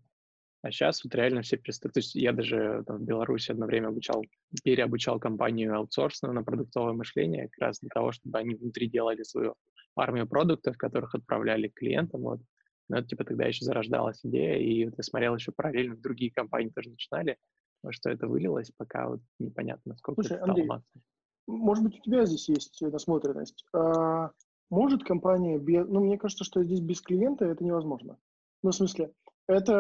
[0.62, 1.94] А сейчас вот реально все перестают.
[1.94, 4.26] То есть я даже там, в Беларуси одно время обучал,
[4.64, 9.56] переобучал компанию аутсорсную на продуктовое мышление, как раз для того, чтобы они внутри делали свою
[10.00, 12.40] армию продуктов, которых отправляли клиентам, вот.
[12.90, 16.70] Но это, типа, тогда еще зарождалась идея, и вот я смотрел еще параллельно, другие компании
[16.70, 17.38] тоже начинали,
[17.84, 21.02] во что это вылилось, пока вот непонятно, сколько Слушай, это стало Андрей, массой.
[21.48, 23.66] Может быть, у тебя здесь есть насмотренность.
[23.74, 24.32] А,
[24.70, 25.88] может компания без...
[25.88, 28.18] Ну, мне кажется, что здесь без клиента это невозможно.
[28.64, 29.14] Ну, в смысле,
[29.48, 29.74] это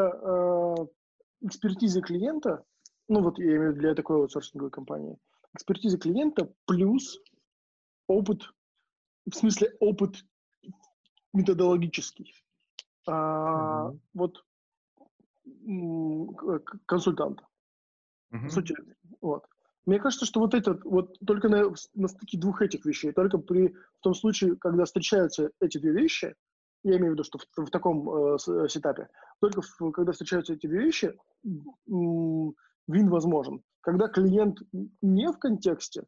[1.42, 2.64] э, экспертиза клиента,
[3.10, 5.18] ну, вот я имею в виду для такой аутсорсинговой компании,
[5.54, 7.20] экспертиза клиента плюс
[8.08, 8.44] опыт,
[9.30, 10.26] в смысле, опыт
[11.34, 12.34] методологический.
[13.08, 14.02] А, Мгм.
[14.14, 14.44] Вот
[16.36, 17.48] к- консультанта.
[18.32, 18.76] По сути,
[19.22, 19.46] вот.
[19.86, 23.70] Мне кажется, что вот этот, вот только на, на стыке двух этих вещей, только при
[23.70, 26.36] в том случае, когда встречаются эти две вещи,
[26.84, 29.08] я имею в виду, что в, в таком э, э, сетапе,
[29.40, 31.18] только в- когда встречаются эти две вещи,
[31.86, 33.64] вин возможен.
[33.82, 34.60] Когда клиент
[35.02, 36.04] не в контексте,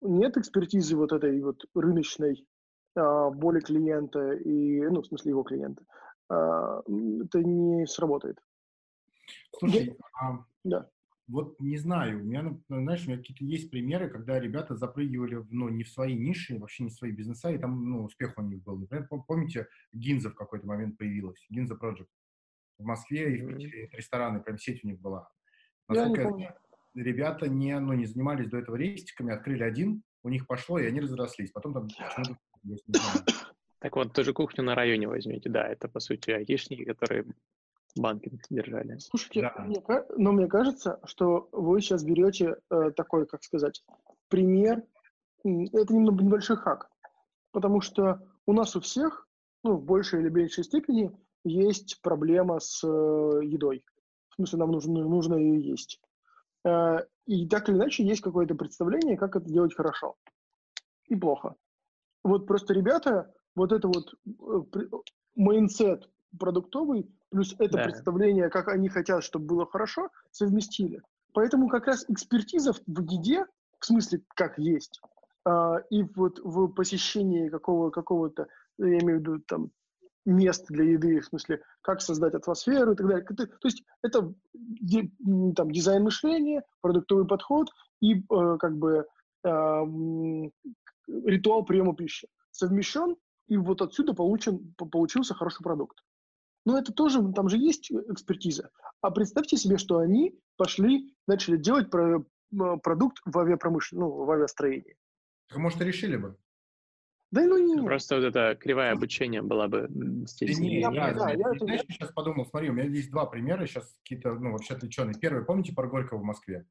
[0.00, 2.46] нет экспертизы вот этой вот рыночной
[2.94, 5.84] а, боли клиента и, ну, в смысле его клиента,
[6.28, 8.38] а, это не сработает.
[9.58, 10.88] Слушай, а, Да.
[11.28, 15.68] вот не знаю, у меня, знаешь, у меня какие-то есть примеры, когда ребята запрыгивали, ну,
[15.68, 18.62] не в свои ниши, вообще не в свои бизнеса, и там, ну, успех у них
[18.62, 18.78] был.
[18.78, 22.08] Например, пом- помните, Гинза в какой-то момент появилась, Гинза Project.
[22.78, 23.56] В Москве и в.
[23.56, 25.28] Питере рестораны, прям сеть у них была.
[25.88, 26.54] Я не Насколько я помню.
[26.96, 31.00] Ребята не, ну, не занимались до этого рейстиками, открыли один, у них пошло, и они
[31.00, 31.52] разрослись.
[31.52, 31.88] Потом там.
[33.78, 37.26] Так вот, тоже кухню на районе возьмите, да, это, по сути, айтишники, которые
[37.94, 38.98] банки держали.
[38.98, 39.64] Слушайте, Да.
[39.64, 39.82] мне
[40.16, 43.84] но мне кажется, что вы сейчас берете э, такой, как сказать,
[44.28, 44.82] пример.
[45.44, 46.88] Это немного небольшой хак,
[47.52, 49.28] потому что у нас у всех,
[49.62, 51.12] ну, в большей или меньшей степени,
[51.44, 53.84] есть проблема с э, едой.
[54.30, 56.00] В смысле, нам нужно, нужно ее есть.
[56.66, 60.16] Э, и так или иначе есть какое-то представление, как это делать хорошо
[61.06, 61.54] и плохо.
[62.24, 64.14] Вот просто ребята, вот это вот
[64.74, 64.80] э,
[65.36, 67.84] mindset продуктовый, плюс это Да.
[67.84, 71.00] представление, как они хотят, чтобы было хорошо, совместили.
[71.32, 73.46] Поэтому как раз экспертиза в еде,
[73.78, 75.00] в смысле, как есть,
[75.44, 78.48] а, и вот в посещении какого, какого-то,
[78.78, 79.70] я имею в виду там,
[80.26, 83.24] мест для еды, в смысле, как создать атмосферу и так далее.
[83.24, 84.34] То есть это
[85.54, 87.68] там, дизайн мышления, продуктовый подход
[88.00, 89.06] и э, как бы
[89.44, 90.52] м,
[91.06, 93.16] ритуал приема пищи совмещен,
[93.48, 96.02] и вот отсюда получен, по- получился хороший продукт.
[96.64, 98.70] Но это тоже, там же есть экспертиза.
[99.00, 102.24] А представьте себе, что они пошли, начали делать про-
[102.82, 104.96] продукт в авиапромышленности, ну, в авиастроении.
[105.48, 106.36] Так, может, решили бы.
[107.32, 110.58] Да ну не, Просто вот эта кривая обучения была бы м, Да здесь.
[110.58, 113.10] не, я- я, да, я- я я, это- знаешь, сейчас подумал, смотри, у меня есть
[113.10, 115.18] два примера сейчас какие-то, ну, вообще отвлеченные.
[115.18, 116.66] Первый, помните про Горького в Москве?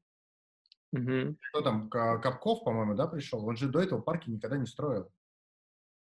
[0.92, 1.36] Мгм.
[1.50, 3.44] Кто там, Ка- Капков, по-моему, да, пришел?
[3.46, 5.10] Он же до этого парки никогда не строил.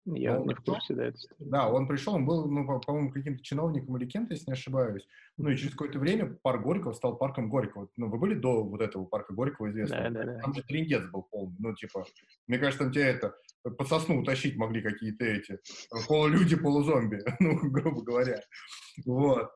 [0.05, 1.49] Я Ну, не в курсе, да, истории.
[1.49, 5.07] Да, он пришел, он был, ну, по- по-моему, каким-то чиновником или кем-то, если не ошибаюсь.
[5.37, 7.89] Ну, и через какое-то время парк Горького стал парком Горького.
[7.97, 10.09] Ну, вы были до вот этого парка Горького известного?
[10.09, 10.39] Да, да, да.
[10.39, 11.55] Там же трендец был полный.
[11.59, 12.05] Ну, типа,
[12.47, 13.35] мне кажется, там тебя это,
[13.77, 15.59] по сосну утащить могли какие-то эти,
[16.07, 18.41] полулюди, полузомби, ну, грубо говоря.
[19.05, 19.49] Вот.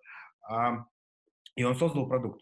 [0.48, 0.86] А,
[1.56, 2.42] и он создал продукт.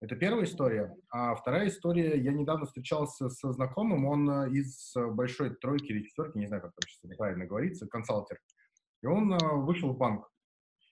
[0.00, 0.94] Это первая история.
[1.10, 6.04] А вторая история, я недавно встречался со знакомым, он э, из э, большой тройки или
[6.04, 8.38] четверки, не знаю, как сейчас правильно говорится, консалтер.
[9.02, 10.30] И он э, вышел в банк.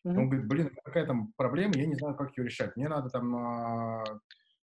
[0.05, 2.77] И Он говорит, блин, какая там проблема, я не знаю, как ее решать.
[2.77, 4.05] Мне надо там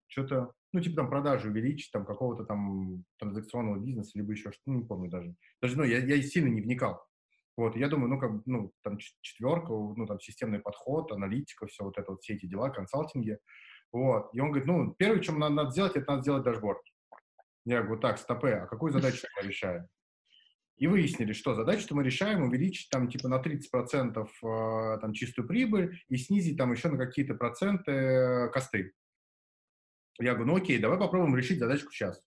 [0.07, 4.79] что-то ну, типа там продажи увеличить, там какого-то там транзакционного бизнеса, либо еще что-то, ну,
[4.79, 5.35] не помню даже.
[5.61, 7.03] Даже, ну, я, я сильно не вникал.
[7.57, 11.97] Вот, я думаю, ну, как, ну, там четверка, ну, там системный подход, аналитика, все вот
[11.97, 13.39] это вот, все эти дела, консалтинги.
[13.91, 16.81] Вот, и он говорит, ну, первое, чем надо, надо сделать, это надо сделать дашборд.
[17.65, 19.87] Я говорю, так, стопе, а какую задачу мы решаем?
[20.77, 26.01] И выяснили, что задачу мы решаем увеличить там типа на 30% э, там чистую прибыль
[26.07, 28.93] и снизить там еще на какие-то проценты э, косты.
[30.19, 32.23] Я говорю, ну окей, давай попробуем решить задачку сейчас.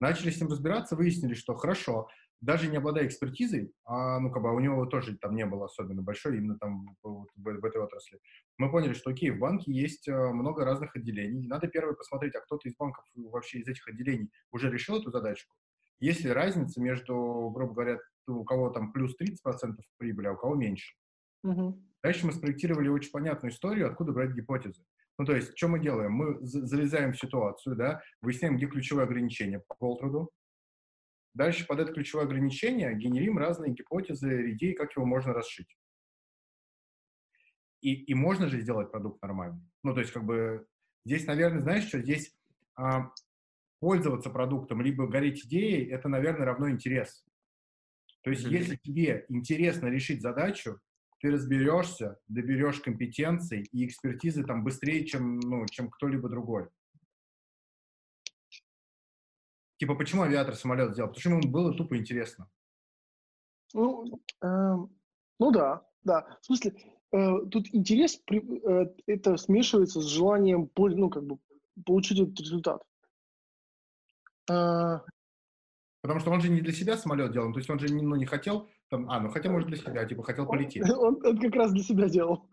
[0.00, 2.08] Начали с ним разбираться, выяснили, что хорошо,
[2.40, 5.64] даже не обладая экспертизой, а, ну, как бы, а у него тоже там не было
[5.64, 8.20] особенно большой именно там в, в, в этой отрасли,
[8.58, 12.40] мы поняли, что, окей, в банке есть э, много разных отделений, надо первое посмотреть, а
[12.40, 15.56] кто-то из банков вообще из этих отделений уже решил эту задачку.
[16.00, 20.54] Есть ли разница между, грубо говоря, у кого там плюс 30% прибыли, а у кого
[20.54, 20.94] меньше?
[21.44, 21.82] Угу.
[22.02, 24.84] Дальше мы спроектировали очень понятную историю, откуда брать гипотезы.
[25.18, 26.12] Ну, то есть, что мы делаем?
[26.12, 30.30] Мы залезаем в ситуацию, да, выясняем, где ключевое ограничение по Голтруду.
[31.34, 35.76] Дальше под это ключевое ограничение генерим разные гипотезы, идеи, как его можно расшить.
[37.80, 39.62] И, и можно же сделать продукт нормальный.
[39.82, 40.66] Ну, то есть, как бы,
[41.04, 42.34] здесь, наверное, знаешь, что здесь
[42.76, 43.10] а,
[43.78, 47.24] пользоваться продуктом, либо гореть идеей, это, наверное, равно интерес.
[48.22, 48.52] То есть, mm-hmm.
[48.52, 50.80] если тебе интересно решить задачу,
[51.24, 56.68] ты разберешься, доберешь компетенций и экспертизы там быстрее, чем, ну, чем кто-либо другой.
[59.78, 61.08] Типа, почему авиатор самолет сделал?
[61.08, 62.50] Потому что ему было тупо интересно.
[63.72, 64.04] Ну,
[64.42, 64.74] э,
[65.40, 66.38] ну да, да.
[66.42, 66.74] В смысле,
[67.12, 71.38] э, тут интерес э, это смешивается с желанием, ну, как бы,
[71.86, 72.82] получить этот результат.
[74.50, 74.98] Э,
[76.02, 78.26] Потому что он же не для себя самолет делал, то есть он же ну, не
[78.26, 80.82] хотел там, а, ну хотя, может, для себя, типа, хотел полететь.
[80.90, 82.48] Он, он как раз для себя делал.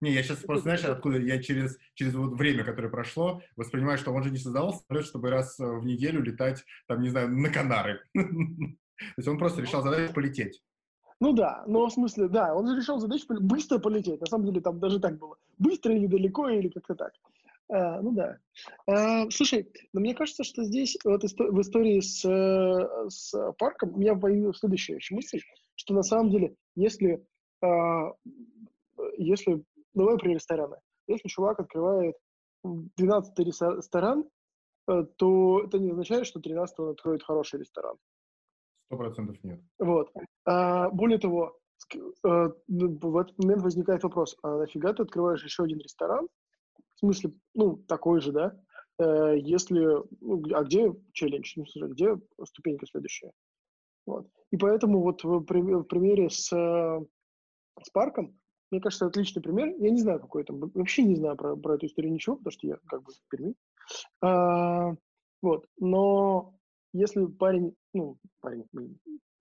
[0.00, 4.12] Не, я сейчас просто, знаешь, откуда я через, через вот время, которое прошло, воспринимаю, что
[4.12, 8.00] он же не создавал самолет, чтобы раз в неделю летать, там, не знаю, на Канары.
[8.14, 10.62] То есть он просто решал задачу полететь.
[11.20, 14.20] Ну да, но в смысле, да, он же решил задачу быстро полететь.
[14.20, 15.36] На самом деле там даже так было.
[15.58, 17.12] Быстро или далеко, или как-то так.
[17.70, 18.38] А, ну да.
[18.86, 22.20] А, слушай, но мне кажется, что здесь вот в истории с,
[23.08, 25.40] с парком у меня появилась следующая еще мысль,
[25.76, 27.26] что на самом деле, если,
[27.62, 28.12] а,
[29.16, 30.76] если давай про рестораны.
[31.06, 32.16] Если чувак открывает
[32.62, 34.24] 12 ресторан,
[34.88, 37.96] э, то это не означает, что 13 он откроет хороший ресторан.
[38.86, 39.60] Сто процентов нет.
[39.78, 40.12] Вот.
[40.44, 41.58] А, более того,
[41.94, 41.98] э,
[42.68, 46.28] ну, в этот момент возникает вопрос, а нафига ты открываешь еще один ресторан,
[47.04, 48.60] смысле, ну, такой же, да,
[48.98, 49.80] э, если,
[50.20, 53.32] ну, а где челлендж, ну, где ступенька следующая?
[54.06, 54.28] Вот.
[54.50, 58.38] И поэтому вот в, в примере с, с парком,
[58.70, 59.74] мне кажется, отличный пример.
[59.78, 62.66] Я не знаю, какой там, вообще не знаю про, про эту историю ничего, потому что
[62.66, 63.54] я как бы в Перми.
[64.20, 64.92] А,
[65.42, 66.54] вот, но
[66.92, 68.64] если парень, ну, парень,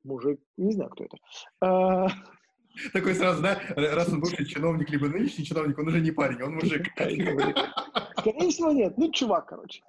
[0.03, 1.17] мужик, не знаю, кто это,
[1.61, 2.07] а,
[2.91, 3.59] такой сразу, да?
[3.75, 6.87] Раз он бывший чиновник, либо нынешний чиновник, он уже не парень, он мужик.
[8.17, 8.97] Скорее всего, нет.
[8.97, 9.83] Ну, чувак, короче.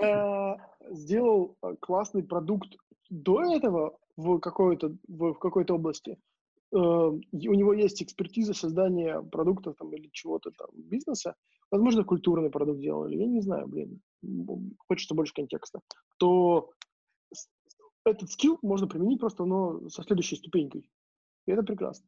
[0.00, 0.56] Э,
[0.90, 2.76] сделал э, классный продукт
[3.10, 6.18] до этого в какой-то в какой-то области.
[6.72, 11.34] Э, у него есть экспертиза создания продуктов там, или чего-то там, бизнеса.
[11.70, 13.16] Возможно, культурный продукт делали.
[13.16, 14.00] Я не знаю, блин.
[14.88, 15.80] Хочется больше контекста.
[16.18, 16.70] То
[18.04, 20.88] этот скилл можно применить просто но со следующей ступенькой.
[21.48, 22.06] И это прекрасно.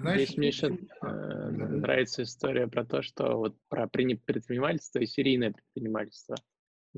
[0.00, 5.52] Знаешь, Здесь мне еще э, нравится история про то, что вот про предпринимательство и серийное
[5.52, 6.36] предпринимательство.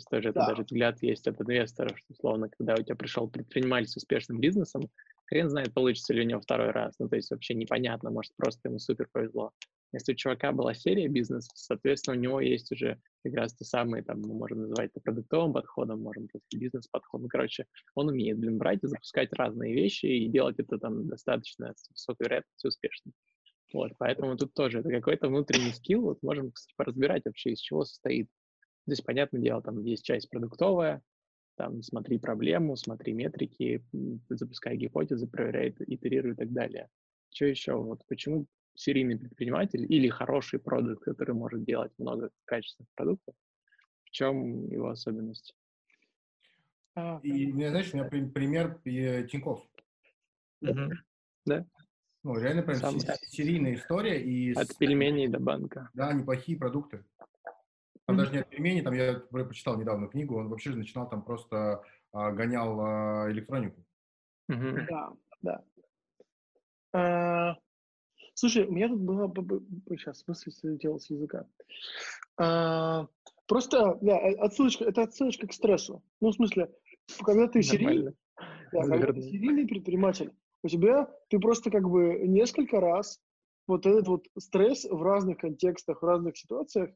[0.05, 0.41] То есть тоже да.
[0.41, 4.41] это даже взгляд есть от инвесторов, что, условно, когда у тебя пришел предприниматель с успешным
[4.41, 4.89] бизнесом,
[5.27, 6.95] хрен знает, получится ли у него второй раз.
[6.99, 9.53] Ну, то есть вообще непонятно, может, просто ему супер повезло.
[9.93, 14.05] Если у чувака была серия бизнеса, соответственно, у него есть уже как раз те самые,
[14.05, 17.29] там, мы можем называть это продуктовым подходом, можем просто бизнес-подходом.
[17.29, 21.91] Короче, он умеет, блин, брать и запускать разные вещи и делать это там достаточно с
[21.91, 23.13] высокой вероятностью успешно.
[23.73, 27.85] Вот, поэтому тут тоже это какой-то внутренний скилл, вот можем, кстати, поразбирать вообще, из чего
[27.85, 28.29] состоит.
[28.91, 31.01] Здесь, понятное дело, там есть часть продуктовая,
[31.55, 33.85] там смотри проблему, смотри метрики,
[34.29, 36.89] запускай гипотезы, проверяй, итерируй и так далее.
[37.33, 37.75] Что еще?
[37.75, 43.37] Вот почему серийный предприниматель или хороший продукт, который может делать много качественных продуктов,
[44.03, 45.55] в чем его особенность?
[46.97, 48.81] А, и, знаешь, у меня пример
[49.29, 49.65] Тиньков.
[50.63, 50.95] Угу.
[51.47, 51.65] Да.
[52.25, 52.99] Ну, реально прям Сам...
[52.99, 54.21] серийная история.
[54.21, 54.75] И от с...
[54.75, 55.91] пельменей до банка.
[55.95, 57.05] Да, неплохие продукты.
[58.11, 58.19] Там mm-hmm.
[58.19, 61.85] даже не от пельменей, там я прочитал недавно книгу, он вообще же начинал там просто
[62.13, 63.85] а, гонял а, электронику.
[64.51, 64.87] Mm-hmm.
[64.89, 65.65] Да, да.
[66.93, 67.57] А,
[68.35, 69.31] Слушай, у меня тут была...
[69.91, 71.47] Сейчас, в смысле, слетел с языка.
[72.39, 73.07] А,
[73.47, 76.03] просто, да, отсылочка, это отсылочка к стрессу.
[76.21, 76.73] Ну, в смысле,
[77.23, 78.15] когда ты серийный,
[78.73, 80.33] да, когда ты серийный предприниматель,
[80.63, 83.21] у тебя ты просто как бы несколько раз
[83.67, 86.91] вот этот вот стресс в разных контекстах, в разных ситуациях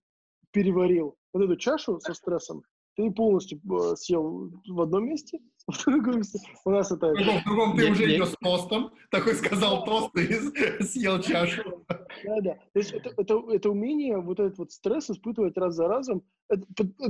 [0.54, 1.16] переварил.
[1.34, 2.62] Вот эту чашу со стрессом
[2.96, 6.38] ты полностью э, съел в одном месте, в другом месте.
[6.64, 7.08] У нас это...
[7.08, 11.84] В другом, в другом ты уже идешь с тостом, такой сказал тост и съел чашу.
[11.88, 12.54] Да, да.
[12.72, 16.64] То есть это, это, это умение вот этот вот стресс испытывать раз за разом, это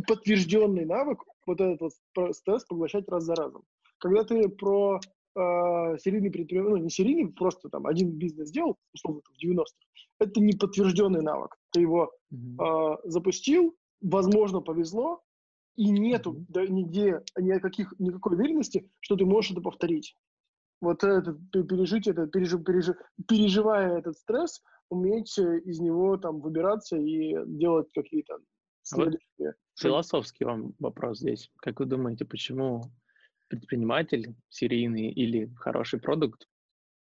[0.08, 3.62] подтвержденный навык, вот этот вот стресс поглощать раз за разом.
[3.98, 5.00] Когда ты про
[5.34, 9.64] э, серийный предприниматель, ну не серийный, просто там один бизнес сделал, условно, в 90-х,
[10.20, 11.56] это не подтвержденный навык.
[11.70, 15.22] Ты его э, запустил, возможно, повезло,
[15.76, 20.16] и нету да, нигде никаких, никакой уверенности, что ты можешь это повторить.
[20.80, 27.34] Вот это, пережить это, пережив, пережив, переживая этот стресс, уметь из него там выбираться и
[27.46, 28.38] делать какие-то
[28.82, 29.22] следующие.
[29.38, 31.50] Вот философский вам вопрос здесь.
[31.56, 32.82] Как вы думаете, почему
[33.54, 36.46] предприниматель серийный или хороший продукт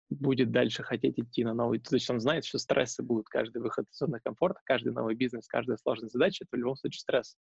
[0.10, 3.86] будет дальше хотеть идти на новый, то есть он знает, что стрессы будут, каждый выход
[3.92, 7.38] из зоны комфорта, каждый новый бизнес, каждая сложная задача, это в любом случае стресс.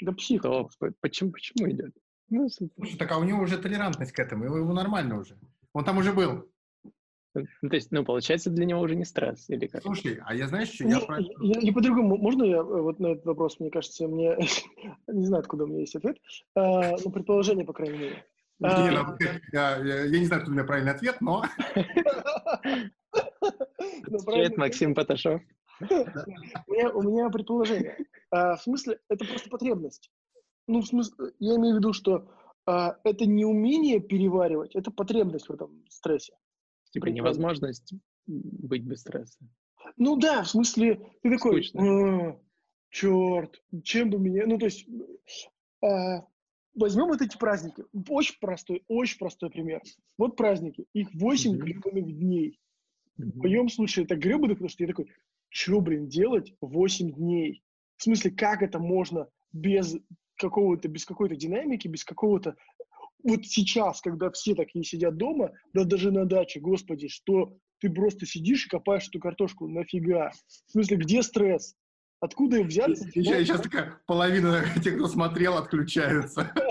[0.00, 0.42] Да псих.
[0.42, 0.68] То
[1.00, 1.92] почему, почему идет?
[2.28, 5.38] Ну, Слушай, так а у него уже толерантность к этому, его, его нормально уже.
[5.72, 6.50] Он там уже был.
[7.34, 9.82] Ну, то есть, ну, получается, для него уже не стресс, или как?
[9.82, 10.98] Слушай, а я знаешь, что я...
[10.98, 14.36] Я, я, я по-другому, можно я э, вот на этот вопрос, мне кажется, мне...
[15.06, 16.16] не знаю, откуда у меня есть ответ,
[16.54, 18.26] а, ну, предположение, по крайней мере.
[18.58, 19.02] Не, а...
[19.04, 19.16] Ну,
[19.52, 21.44] я, я, я не знаю, откуда у меня правильный ответ, но...
[24.24, 25.42] Привет, Максим Поташов.
[25.80, 27.98] У меня, предположение.
[28.30, 30.10] А, в смысле, это просто потребность.
[30.66, 32.30] Ну, в смысле, я имею в виду, что
[32.66, 36.32] а, это не умение переваривать, это потребность в этом стрессе.
[36.90, 37.92] Типа невозможность
[38.26, 39.38] быть без стресса.
[39.96, 42.40] Ну да, в смысле, ты такой, а,
[42.88, 44.46] черт, чем бы меня...
[44.46, 44.88] Ну, то есть,
[45.82, 46.26] а,
[46.76, 47.84] возьмем вот эти праздники.
[48.08, 49.82] Очень простой, очень простой пример.
[50.18, 51.58] Вот праздники, их 8 mm-hmm.
[51.58, 52.60] гребаных дней.
[53.18, 53.30] Mm-hmm.
[53.32, 55.10] В моем случае это гребаных, потому что я такой,
[55.48, 57.62] что, блин, делать 8 дней?
[57.96, 59.96] В смысле, как это можно без
[60.36, 62.56] какого-то, без какой-то динамики, без какого-то...
[63.22, 68.26] Вот сейчас, когда все такие сидят дома, да даже на даче, господи, что ты просто
[68.26, 70.30] сидишь и копаешь эту картошку, нафига?
[70.66, 71.74] В смысле, где стресс?
[72.20, 73.10] Откуда их взяться?
[73.10, 76.52] Сейчас, сейчас такая половина тех, кто смотрел, отключаются.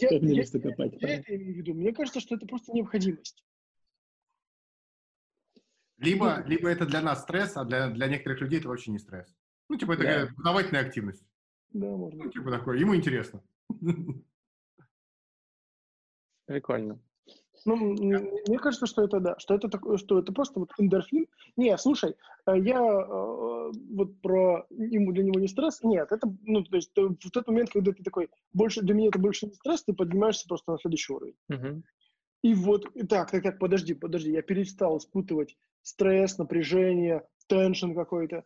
[0.00, 1.74] Я это имею в виду.
[1.74, 3.44] Мне кажется, что это просто необходимость.
[5.98, 8.98] Либо, ну, либо это для нас стресс, а для, для некоторых людей это вообще не
[8.98, 9.34] стресс.
[9.68, 10.32] Ну, типа, это да.
[10.36, 11.24] познавательная активность.
[11.70, 12.24] Да, можно.
[12.24, 13.42] Ну, типа такое, ему интересно.
[16.46, 17.02] Прикольно.
[17.64, 21.26] Ну, мне кажется, что это да, что это такое, что это просто вот эндорфин.
[21.56, 22.14] Не, слушай,
[22.46, 25.82] э, я э, вот про ему для него не стресс.
[25.82, 29.18] Нет, это, ну, то есть в тот момент, когда ты такой, больше для меня это
[29.18, 31.36] больше не стресс, ты поднимаешься просто на следующий уровень.
[31.50, 31.82] Uh-huh.
[32.42, 38.44] И вот, так, так, так, подожди, подожди, я перестал испытывать стресс, напряжение, теншн какой-то.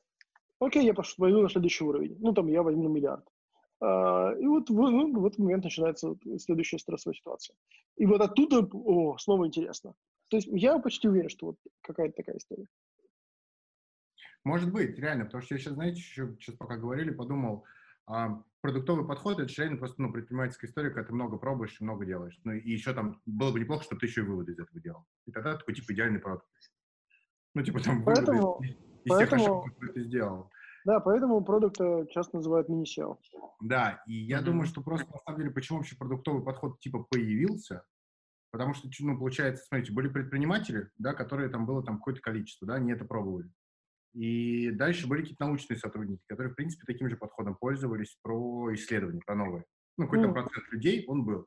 [0.59, 2.17] Окей, я пошел, пойду на следующий уровень.
[2.21, 3.25] Ну, там, я возьму миллиард.
[3.83, 7.57] А, и вот в, ну, в этот момент начинается следующая стрессовая ситуация.
[7.97, 9.95] И вот оттуда, о, снова интересно.
[10.29, 12.67] То есть я почти уверен, что вот какая-то такая история.
[14.45, 17.65] Может быть, реально, потому что я сейчас, знаете, еще сейчас пока говорили, подумал,
[18.07, 22.07] а, продуктовый подход– это реально просто ну, предпринимательская история, когда ты много пробуешь и много
[22.07, 22.39] делаешь.
[22.45, 25.05] Ну, и еще там было бы неплохо, чтобы ты еще и выводы из этого делал.
[25.27, 26.47] И тогда такой, типа, идеальный продукт.
[27.55, 30.52] Ну, типа, там поэтому, выводы из, из тех ошибок, которые ты сделал.
[30.85, 31.79] Да, поэтому продукт
[32.11, 33.17] часто называют мини-SEO.
[33.61, 34.43] Да, и я mm-hmm.
[34.45, 37.85] думаю, что просто, на самом деле, почему вообще продуктовый подход, типа, появился,
[38.53, 42.75] Потому что, ну, получается, смотрите, были предприниматели, да, которые там было там какое-то количество, да,
[42.75, 43.51] они это пробовали.
[44.13, 49.23] И дальше были какие-то научные сотрудники, которые, в принципе, таким же подходом пользовались про исследования,
[49.25, 49.65] про новые.
[49.97, 50.33] Ну, какой-то mm.
[50.35, 51.47] процент людей он был.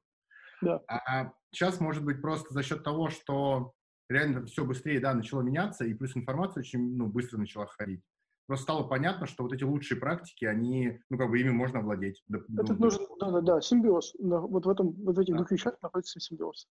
[0.61, 0.81] Да.
[0.88, 3.73] А сейчас, может быть, просто за счет того, что
[4.09, 8.01] реально все быстрее, да, начало меняться, и плюс информация очень, ну, быстро начала ходить.
[8.48, 12.24] Просто стало понятно, что вот эти лучшие практики, они, ну, как бы ими можно владеть.
[12.30, 14.14] Это ну, нужен, да, да, да, симбиоз.
[14.20, 15.38] Вот в этом, вот в этих да.
[15.39, 16.68] двух вещах находится симбиоз.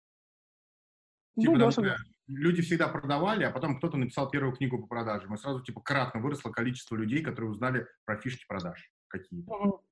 [1.40, 1.96] Типа, ну, да,
[2.28, 6.22] люди всегда продавали, а потом кто-то написал первую книгу по продажам, и сразу типа кратно
[6.22, 9.52] выросло количество людей, которые узнали про фишки продаж какие-то.
[9.54, 9.84] Угу.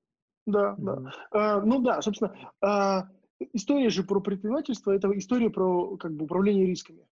[0.48, 0.82] Да, угу.
[0.82, 1.14] да.
[1.32, 3.08] А, ну да, собственно, а,
[3.54, 7.06] история же про предпринимательство– это история про как бы управление рисками.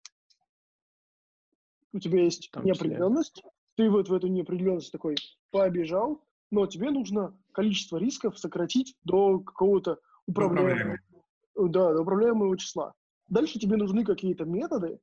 [1.93, 3.43] У тебя есть неопределенность,
[3.75, 5.15] ты вот в эту неопределенность такой
[5.51, 6.21] побежал,
[6.51, 10.99] но тебе нужно количество рисков сократить до какого-то управляемого,
[11.55, 12.93] да, до управляемого числа.
[13.27, 14.99] Дальше тебе нужны какие-то методы,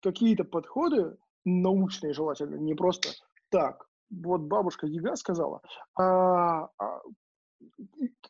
[0.00, 3.10] какие-то подходы, научные желательно, не просто
[3.48, 5.62] так, вот бабушка Яга сказала,
[5.98, 7.00] а, а,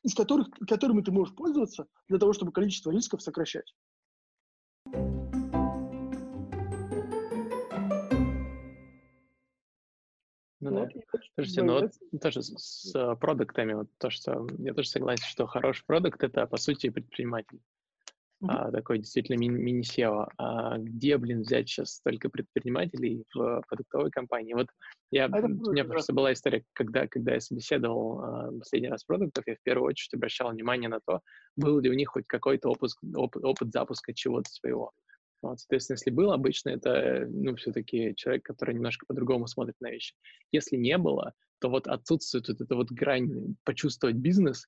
[0.03, 3.75] из которых, которыми ты можешь пользоваться для того, чтобы количество рисков сокращать.
[10.63, 10.89] Ну да.
[11.35, 15.85] Слушайте, ну вот тоже с, с продуктами, вот то, что я тоже согласен, что хороший
[15.85, 17.59] продукт это по сути предприниматель.
[18.43, 18.49] Mm-hmm.
[18.49, 20.29] А, такой действительно ми- мини-сео.
[20.39, 24.55] А где, блин, взять сейчас столько предпринимателей в продуктовой компании?
[24.55, 24.69] Вот
[25.11, 29.45] я, а у меня просто была история, когда, когда я собеседовал а, последний раз продуктов,
[29.49, 31.21] я в первую очередь обращал внимание на то,
[31.57, 34.93] был ли у них хоть какой-то опыт, опыт, опыт запуска чего-то своего.
[35.43, 40.15] Вот, соответственно, если был, обычно это, ну, все-таки человек, который немножко по-другому смотрит на вещи.
[40.53, 44.67] Если не было, то вот отсутствует вот эта вот грань почувствовать бизнес,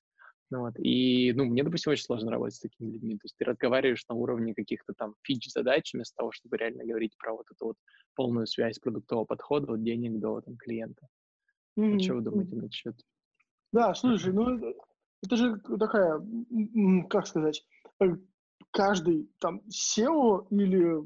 [0.51, 3.15] ну, вот, и, ну, мне, допустим, очень сложно работать с такими людьми.
[3.15, 7.33] То есть ты разговариваешь на уровне каких-то там фич-задач, вместо того, чтобы реально говорить про
[7.33, 7.77] вот эту вот
[8.13, 11.07] полную связь продуктового подхода от денег до там, клиента.
[11.79, 11.99] Mm-hmm.
[11.99, 12.95] Что вы думаете на счет?
[13.71, 14.75] Да, слушай, ну,
[15.23, 16.21] это же такая,
[17.09, 17.65] как сказать,
[18.01, 18.05] э,
[18.75, 21.01] каждый там SEO или,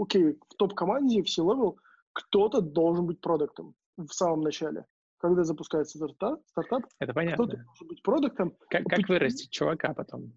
[0.00, 1.76] окей, в топ-команде, в C-level,
[2.12, 4.84] кто-то должен быть продуктом в самом начале.
[5.18, 7.44] Когда запускается стартап, стартап Это понятно.
[7.44, 8.54] кто-то должен быть продуктом.
[8.68, 10.34] Как, как вырастить чувака потом?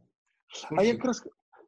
[0.48, 1.24] Слушай, а я как раз...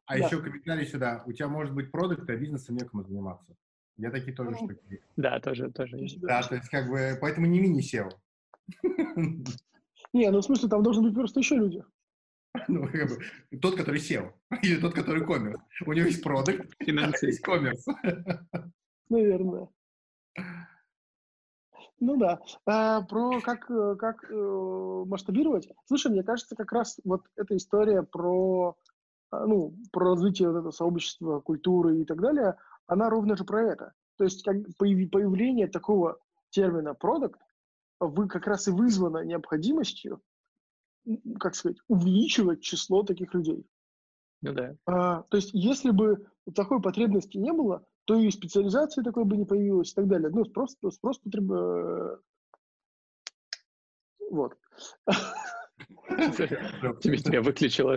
[0.06, 0.24] А да.
[0.26, 1.22] еще комментарий сюда.
[1.26, 3.54] У тебя может быть продукт, а бизнесом некому заниматься.
[3.98, 5.02] Я такие тоже ну, штуки.
[5.16, 5.98] Да, тоже, тоже.
[6.22, 8.08] Да, то есть как бы, поэтому не мини-SEO.
[10.14, 11.84] Не, ну в смысле, там должны быть просто еще люди.
[12.68, 14.32] Ну, как бы, тот, который сел,
[14.62, 15.60] или тот, который коммерс.
[15.86, 17.84] У него есть продукт, а есть коммерс.
[19.08, 19.68] Наверное.
[22.00, 22.40] Ну да.
[22.66, 23.66] А, про как,
[23.98, 25.68] как э, масштабировать.
[25.86, 28.76] Слушай, мне кажется, как раз вот эта история про,
[29.30, 33.62] а, ну, про развитие вот этого сообщества, культуры и так далее, она ровно же про
[33.62, 33.92] это.
[34.18, 36.18] То есть как появление такого
[36.50, 37.40] термина продукт
[38.00, 40.20] вы как раз и вызвано необходимостью
[41.38, 43.66] как сказать, увеличивать число таких людей.
[44.42, 44.74] Ну да.
[44.86, 49.44] А, то есть, если бы такой потребности не было, то и специализации такой бы не
[49.44, 50.30] появилось и так далее.
[50.30, 51.50] Ну, спрос, спрос потреб...
[51.52, 52.16] Э,
[54.30, 54.58] вот.
[56.08, 57.96] Тебе тебя выключила.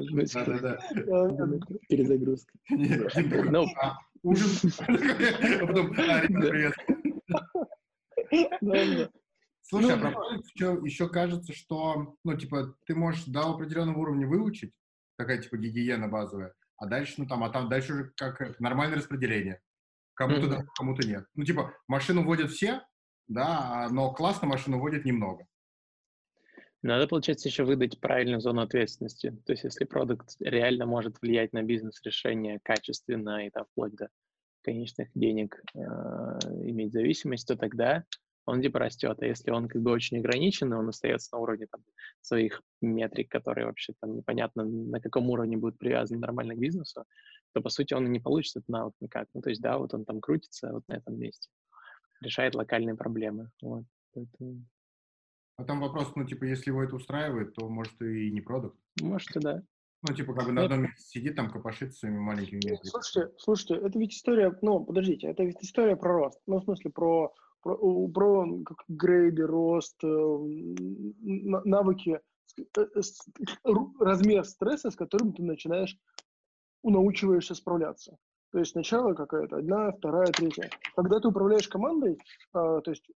[1.90, 2.54] Перезагрузка.
[2.70, 4.72] Ну, а, ужин.
[4.80, 6.74] А потом, привет.
[9.68, 13.98] Слушай, а ну, а про еще, еще кажется, что, ну, типа, ты можешь до определенного
[13.98, 14.74] уровня выучить,
[15.18, 19.60] такая, типа, гигиена базовая, а дальше, ну, там, а там дальше уже как нормальное распределение.
[20.14, 20.50] Кому-то mm-hmm.
[20.50, 21.26] да, кому-то нет.
[21.34, 22.82] Ну, типа, машину вводят все,
[23.28, 25.46] да, но классно машину вводят немного.
[26.84, 29.32] Надо, получается, еще выдать правильную зону ответственности.
[29.48, 34.10] То есть, если продукт реально может влиять на бизнес-решение качественно и там, вплоть до
[34.62, 38.06] конечных денег э, иметь зависимость, то тогда
[38.46, 39.18] он типа растет.
[39.20, 41.82] А если он как бы очень ограниченный, он остается на уровне там,
[42.22, 47.06] своих метрик, которые вообще там непонятно на каком уровне будут привязаны нормально к бизнесу,
[47.54, 49.28] то по сути он и не получит этот навык никак.
[49.34, 51.50] Ну то есть да, вот он там крутится вот на этом месте,
[52.22, 53.50] решает локальные проблемы.
[53.62, 53.86] Вот.
[54.14, 54.66] Поэтому...
[55.58, 58.78] А там вопрос, ну типа если его это устраивает, то может и не продукт.
[59.02, 59.64] Может и да.
[60.08, 62.90] Ну, типа, как бы на одном месте сидит, там копошит своими маленькими метриками.
[62.90, 66.40] Слушайте, слушайте, это ведь история, ну, подождите, это ведь история про рост.
[66.46, 67.34] Ну, в смысле, про
[67.66, 70.38] про, как грейды, рост, э,
[71.22, 72.20] навыки,
[72.78, 72.86] э,
[74.00, 75.98] размер стресса, с которым ты начинаешь,
[76.84, 78.18] научиваешься справляться.
[78.52, 80.70] То есть сначала какая-то одна, вторая, третья.
[80.96, 82.18] Когда ты управляешь командой,
[82.54, 83.10] а, то есть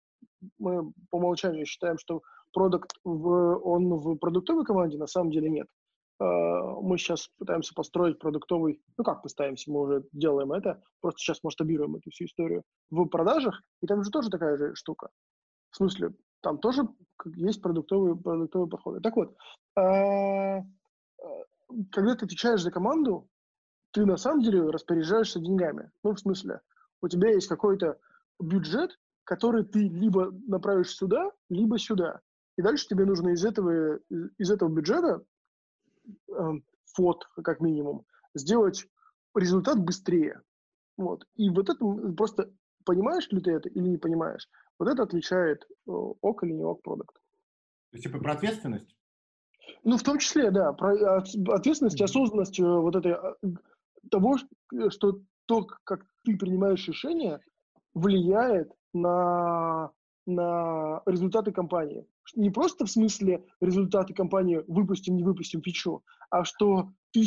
[0.58, 5.68] мы по умолчанию считаем, что продукт в, он в продуктовой команде, на самом деле нет.
[6.20, 6.26] А,
[6.82, 11.96] мы сейчас пытаемся построить продуктовый, ну как пытаемся, мы уже делаем это, просто сейчас масштабируем
[11.96, 15.10] эту всю историю в продажах, и там же тоже такая же штука.
[15.72, 16.84] В смысле, там тоже
[17.36, 19.00] есть продуктовые, продуктовые подходы.
[19.02, 19.36] Так вот,
[19.78, 20.62] а,
[21.92, 23.28] когда ты отвечаешь за команду,
[23.92, 25.92] ты на самом деле распоряжаешься деньгами.
[26.04, 26.62] Ну, в смысле,
[27.02, 27.98] у тебя есть какой-то
[28.40, 32.22] бюджет, который ты либо направишь сюда, либо сюда.
[32.58, 34.00] И дальше тебе нужно из этого,
[34.38, 35.24] из этого бюджета
[36.96, 38.88] фот, как минимум, сделать
[39.36, 40.42] результат быстрее.
[40.98, 41.26] Вот.
[41.36, 41.86] И вот это
[42.16, 42.52] просто
[42.86, 44.50] понимаешь ли ты это или не понимаешь,
[44.80, 47.16] вот это отличает э, ок или не ок продукт.
[47.92, 48.96] То есть, типа, про ответственность?
[49.84, 53.36] Ну, в том числе, да, про а, ответственность, осознанность э, вот этой, а,
[54.10, 54.38] того,
[54.74, 57.40] э, что то, как ты принимаешь решения,
[57.94, 59.92] влияет на,
[60.30, 62.06] на результаты компании
[62.36, 67.24] не просто в смысле результаты компании выпустим, не выпустим фичу, а что ты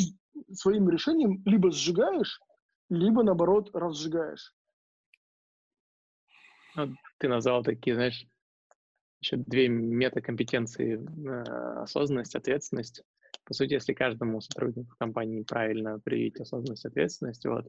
[0.52, 2.40] своим решением либо сжигаешь,
[2.88, 4.54] либо наоборот разжигаешь.
[6.74, 8.24] Ну, ты назвал такие, знаешь,
[9.20, 13.02] еще две метакомпетенции э, осознанность, ответственность.
[13.44, 17.66] По сути, если каждому сотруднику компании правильно привить осознанность, ответственность, вот,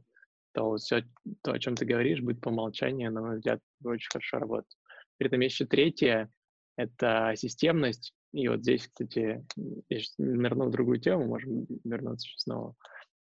[0.53, 1.03] то все
[1.41, 4.77] то, о чем ты говоришь, будет по умолчанию, на мой взгляд, очень хорошо работать.
[5.23, 6.29] При этом еще третье,
[6.75, 8.13] это системность.
[8.33, 9.41] И вот здесь, кстати,
[9.87, 12.75] я сейчас нырну в другую тему, можем вернуться сейчас снова.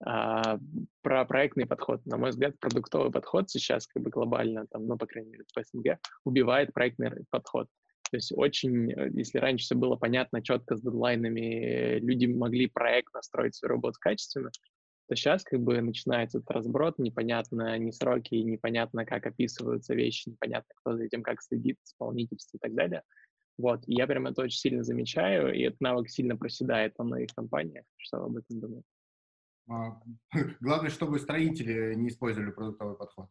[0.06, 0.60] А,
[1.02, 2.06] про проектный подход.
[2.06, 5.60] На мой взгляд, продуктовый подход сейчас как бы глобально, там, ну, по крайней мере, в
[5.60, 7.66] СНГ, убивает проектный подход.
[8.12, 13.12] То есть очень, э, если раньше все было понятно, четко с дедлайнами, люди могли проект
[13.16, 14.52] настроить свою работу качественно,
[15.08, 20.70] то сейчас как бы начинается этот разброд, непонятно ни сроки, непонятно, как описываются вещи, непонятно,
[20.76, 23.04] кто за этим как следит, исполнительство и так далее.
[23.58, 27.86] Вот, я прям это очень сильно замечаю, и этот навык сильно проседает во многих компаниях.
[27.98, 28.88] Что вы об этом думаете?
[29.70, 30.00] А,
[30.60, 33.28] главное, чтобы строители не использовали продуктовый подход.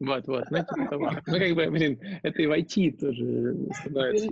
[0.00, 1.10] Вот, вот, ну, типа того.
[1.26, 4.30] ну, как бы, блин, это и в IT тоже становится.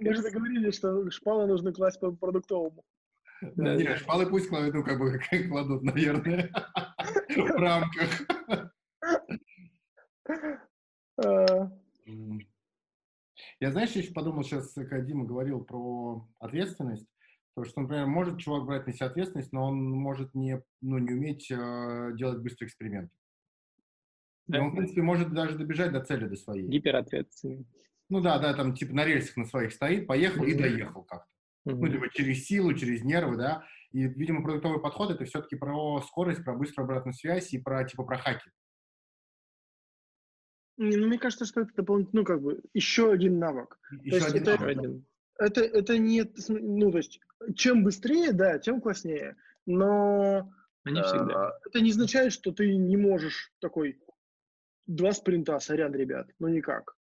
[0.00, 2.84] Мы же договорились, что шпалы нужно класть по продуктовому.
[3.40, 5.18] Да, нет, шпалы пусть кладут, ну, как бы,
[5.48, 6.50] кладут, наверное,
[7.28, 8.26] в рамках.
[11.18, 11.70] А.
[13.58, 17.06] Я, знаешь, еще подумал сейчас, когда Дима говорил про ответственность,
[17.54, 21.14] то что, например, может чувак брать на себя ответственность, но он может не, ну, не
[21.14, 23.10] уметь э, делать быстрый эксперимент.
[24.46, 24.60] Да.
[24.60, 26.68] Он, в принципе, может даже добежать до цели, до своей.
[26.68, 27.66] Гиперответственный.
[28.08, 31.35] Ну да, да, там типа на рельсах на своих стоит, поехал и доехал как-то.
[31.66, 31.74] Mm-hmm.
[31.74, 33.64] Ну, либо через силу, через нервы, да.
[33.92, 38.04] И, видимо, продуктовый подход это все-таки про скорость, про быструю обратную связь и про типа
[38.04, 38.50] про хаки.
[40.76, 43.78] Ну, мне кажется, что это дополнительно, ну, как бы, еще один навык.
[44.02, 45.46] Еще то один есть навык, это, да.
[45.46, 47.20] это, это не, ну, то есть,
[47.54, 49.36] чем быстрее, да, тем класснее.
[49.64, 50.52] Но
[50.84, 51.48] не всегда.
[51.48, 53.98] Э, это не означает, что ты не можешь такой
[54.86, 56.96] два спринта, сорян, ребят, ну никак.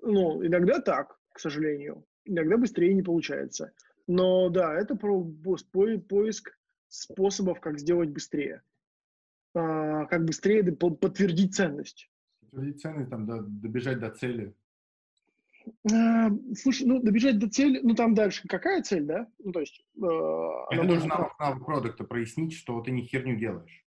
[0.00, 2.04] Ну, иногда так, к сожалению.
[2.24, 3.72] Иногда быстрее не получается.
[4.06, 6.58] Но да, это про поиск
[6.88, 8.62] способов, как сделать быстрее.
[9.54, 12.10] А, как быстрее подтвердить ценность.
[12.40, 13.26] Подтвердить ценность, там,
[13.60, 14.54] добежать до цели.
[15.90, 19.26] А, слушай, ну, добежать до цели, ну, там дальше какая цель, да?
[19.38, 19.84] Ну, то есть...
[19.96, 20.06] Э,
[20.70, 23.83] Это нужно навык, навык продукта прояснить, что ты не херню делаешь.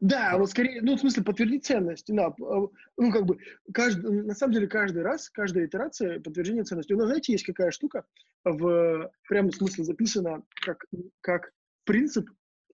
[0.00, 2.06] Да, вот скорее, ну, в смысле, подтвердить ценность.
[2.08, 3.38] Да, а, ну, как бы,
[3.72, 6.94] каждый, на самом деле, каждый раз, каждая итерация подтверждение ценности.
[6.94, 8.04] У нас, знаете, есть какая штука,
[8.44, 10.86] в прямом смысле записана как,
[11.20, 11.52] как
[11.84, 12.30] принцип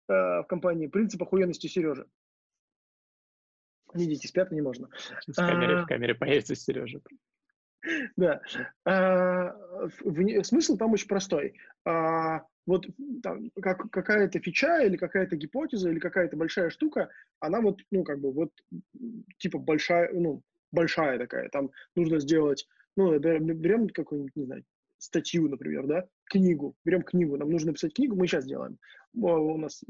[0.08, 2.06] э, в компании, принцип охуенности Сережи.
[3.92, 4.88] Видите, спят не можно.
[5.26, 7.00] В камере, а, в камере появится Сережа.
[8.16, 8.40] Да.
[8.84, 9.52] А,
[10.04, 11.54] в, смысл там очень простой.
[11.84, 12.86] А, вот
[13.22, 17.08] там, как, какая-то фича или какая-то гипотеза или какая-то большая штука,
[17.40, 18.50] она вот, ну, как бы вот,
[19.38, 20.42] типа большая, ну,
[20.72, 24.64] большая такая, там нужно сделать, ну, берем какую-нибудь, не знаю,
[24.98, 28.78] статью, например, да, книгу, берем книгу, нам нужно написать книгу, мы сейчас делаем.
[29.14, 29.82] У нас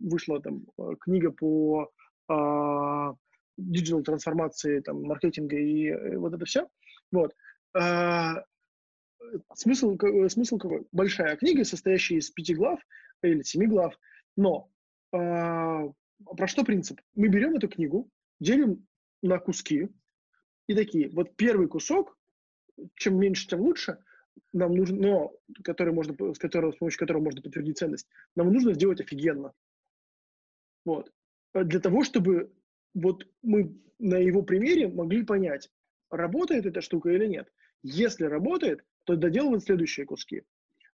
[0.00, 1.90] вышла там э, книга по
[2.28, 3.14] а,
[3.56, 6.68] digital трансформации, там, маркетинга и э, вот это все.
[7.12, 7.34] Вот.
[7.74, 8.44] А,
[9.54, 9.96] смысл,
[10.28, 10.86] смысл какой?
[10.92, 12.80] Большая книга, состоящая из пяти глав
[13.22, 13.98] или семи глав,
[14.36, 14.70] но
[15.12, 15.88] а,
[16.36, 17.00] про что принцип?
[17.14, 18.08] Мы берем эту книгу,
[18.40, 18.86] делим
[19.22, 19.88] на куски
[20.66, 22.16] и такие, вот первый кусок,
[22.94, 23.98] чем меньше, тем лучше,
[24.52, 28.74] нам нужно, но который можно, с, которого, с помощью которого можно подтвердить ценность, нам нужно
[28.74, 29.52] сделать офигенно.
[30.84, 31.12] Вот.
[31.54, 32.52] Для того, чтобы
[32.94, 35.70] вот мы на его примере могли понять,
[36.10, 37.52] работает эта штука или нет.
[37.82, 40.42] Если работает, то доделывать следующие куски.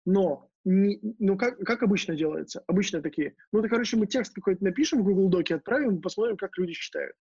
[0.06, 2.64] Но не, ну как, как обычно делается?
[2.68, 6.58] Обычно такие, ну, это, короче, мы текст какой-то напишем в Google Доке, отправим, посмотрим, как
[6.58, 7.16] люди считают.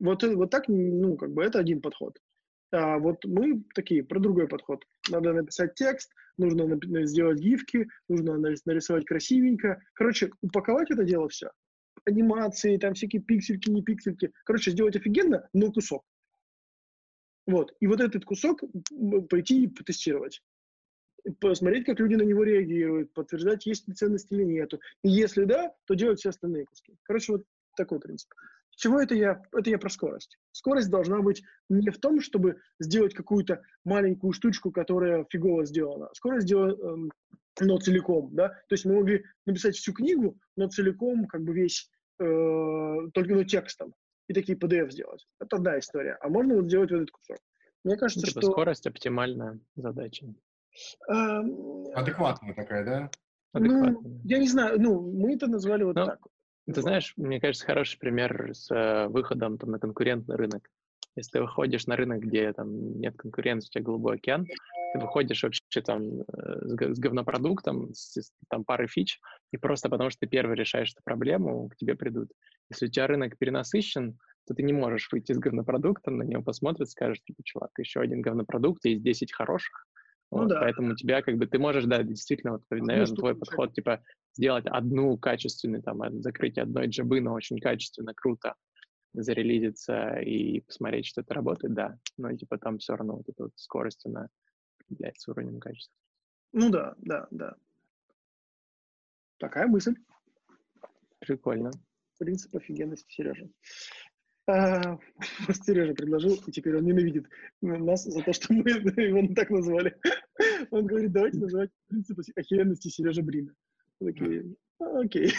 [0.00, 2.18] Вот, вот так, ну, как бы это один подход.
[2.72, 4.84] А вот мы такие, про другой подход.
[5.08, 9.80] Надо написать текст, нужно сделать гифки, нужно нарисовать красивенько.
[9.94, 11.50] Короче, упаковать это дело все.
[12.04, 14.32] Анимации, там всякие пиксельки, не пиксельки.
[14.44, 16.04] Короче, сделать офигенно, но кусок.
[17.46, 17.74] Вот.
[17.80, 18.62] И вот этот кусок
[19.28, 20.42] пойти и потестировать.
[21.40, 24.80] Посмотреть, как люди на него реагируют, подтверждать, есть ли ценность или нету.
[25.02, 26.96] И если да, то делать все остальные куски.
[27.02, 27.44] Короче, вот
[27.76, 28.28] такой принцип.
[28.76, 29.40] Чего это я?
[29.52, 30.36] Это я про скорость.
[30.52, 36.08] Скорость должна быть не в том, чтобы сделать какую-то маленькую штучку, которая фигово сделана.
[36.12, 37.12] Скорость сделана, эм,
[37.60, 38.48] но целиком, да.
[38.48, 41.88] То есть мы могли написать всю книгу, но целиком, как бы весь,
[42.18, 42.24] э,
[43.12, 43.94] только ну, текстом
[44.28, 45.26] и такие PDF сделать.
[45.40, 46.16] Это одна история.
[46.20, 47.38] А можно вот сделать вот этот кусок.
[47.84, 48.50] Мне кажется, типа что...
[48.50, 50.26] скорость оптимальная задача.
[51.06, 53.10] Адекватная такая, да?
[53.52, 53.92] Адекватная.
[53.92, 56.20] Ну, я не знаю, ну, мы это назвали вот ну, так.
[56.66, 60.70] Ты знаешь, мне кажется, хороший пример с э, выходом там, на конкурентный рынок.
[61.14, 64.46] Если ты выходишь на рынок, где там нет конкуренции, у тебя голубой океан,
[64.94, 66.24] ты выходишь вообще там э,
[66.94, 69.18] с говнопродуктом, с там парой фич,
[69.52, 72.30] и просто потому что ты первый решаешь эту проблему, к тебе придут.
[72.70, 74.16] Если у тебя рынок перенасыщен,
[74.46, 78.22] то ты не можешь выйти с говнопродуктом, на него посмотрят, скажешь, типа, чувак, еще один
[78.22, 79.84] говнопродукт, есть 10 хороших,
[80.30, 80.60] ну, вот, да.
[80.60, 84.00] Поэтому у тебя как бы ты можешь, да, действительно, вот, наверное, ну, твой подход, типа,
[84.36, 88.54] сделать одну качественную, там, закрытие одной джабы, но очень качественно, круто,
[89.12, 91.98] зарелизиться и посмотреть, что это работает, да.
[92.16, 94.28] Но, типа, там все равно вот эта вот скорость, она
[94.86, 95.94] определяется уровнем качества.
[96.52, 97.56] Ну да, да, да.
[99.38, 99.94] Такая мысль.
[101.18, 101.70] Прикольно.
[102.18, 103.48] Принцип офигенности, Сережа.
[104.46, 104.98] А,
[105.64, 107.26] Сережа предложил, и теперь он ненавидит
[107.60, 109.98] нас за то, что мы его так назвали.
[110.70, 113.54] Он говорит, давайте называть принцип охеренности Сережа Брина.
[114.00, 115.32] Такие, «А, окей.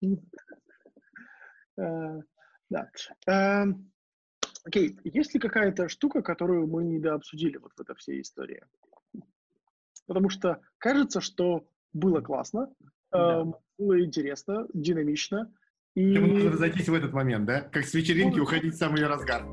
[1.78, 2.20] А,
[2.68, 2.90] да.
[4.64, 8.62] Окей, есть ли какая-то штука, которую мы не дообсудили вот в этой всей истории?
[10.06, 12.72] Потому что кажется, что было классно,
[13.10, 13.44] да.
[13.78, 15.52] было интересно, динамично,
[15.94, 16.02] и...
[16.02, 17.62] Ему нужно разойтись в этот момент, да?
[17.62, 19.44] Как с вечеринки уходить в самый разгар.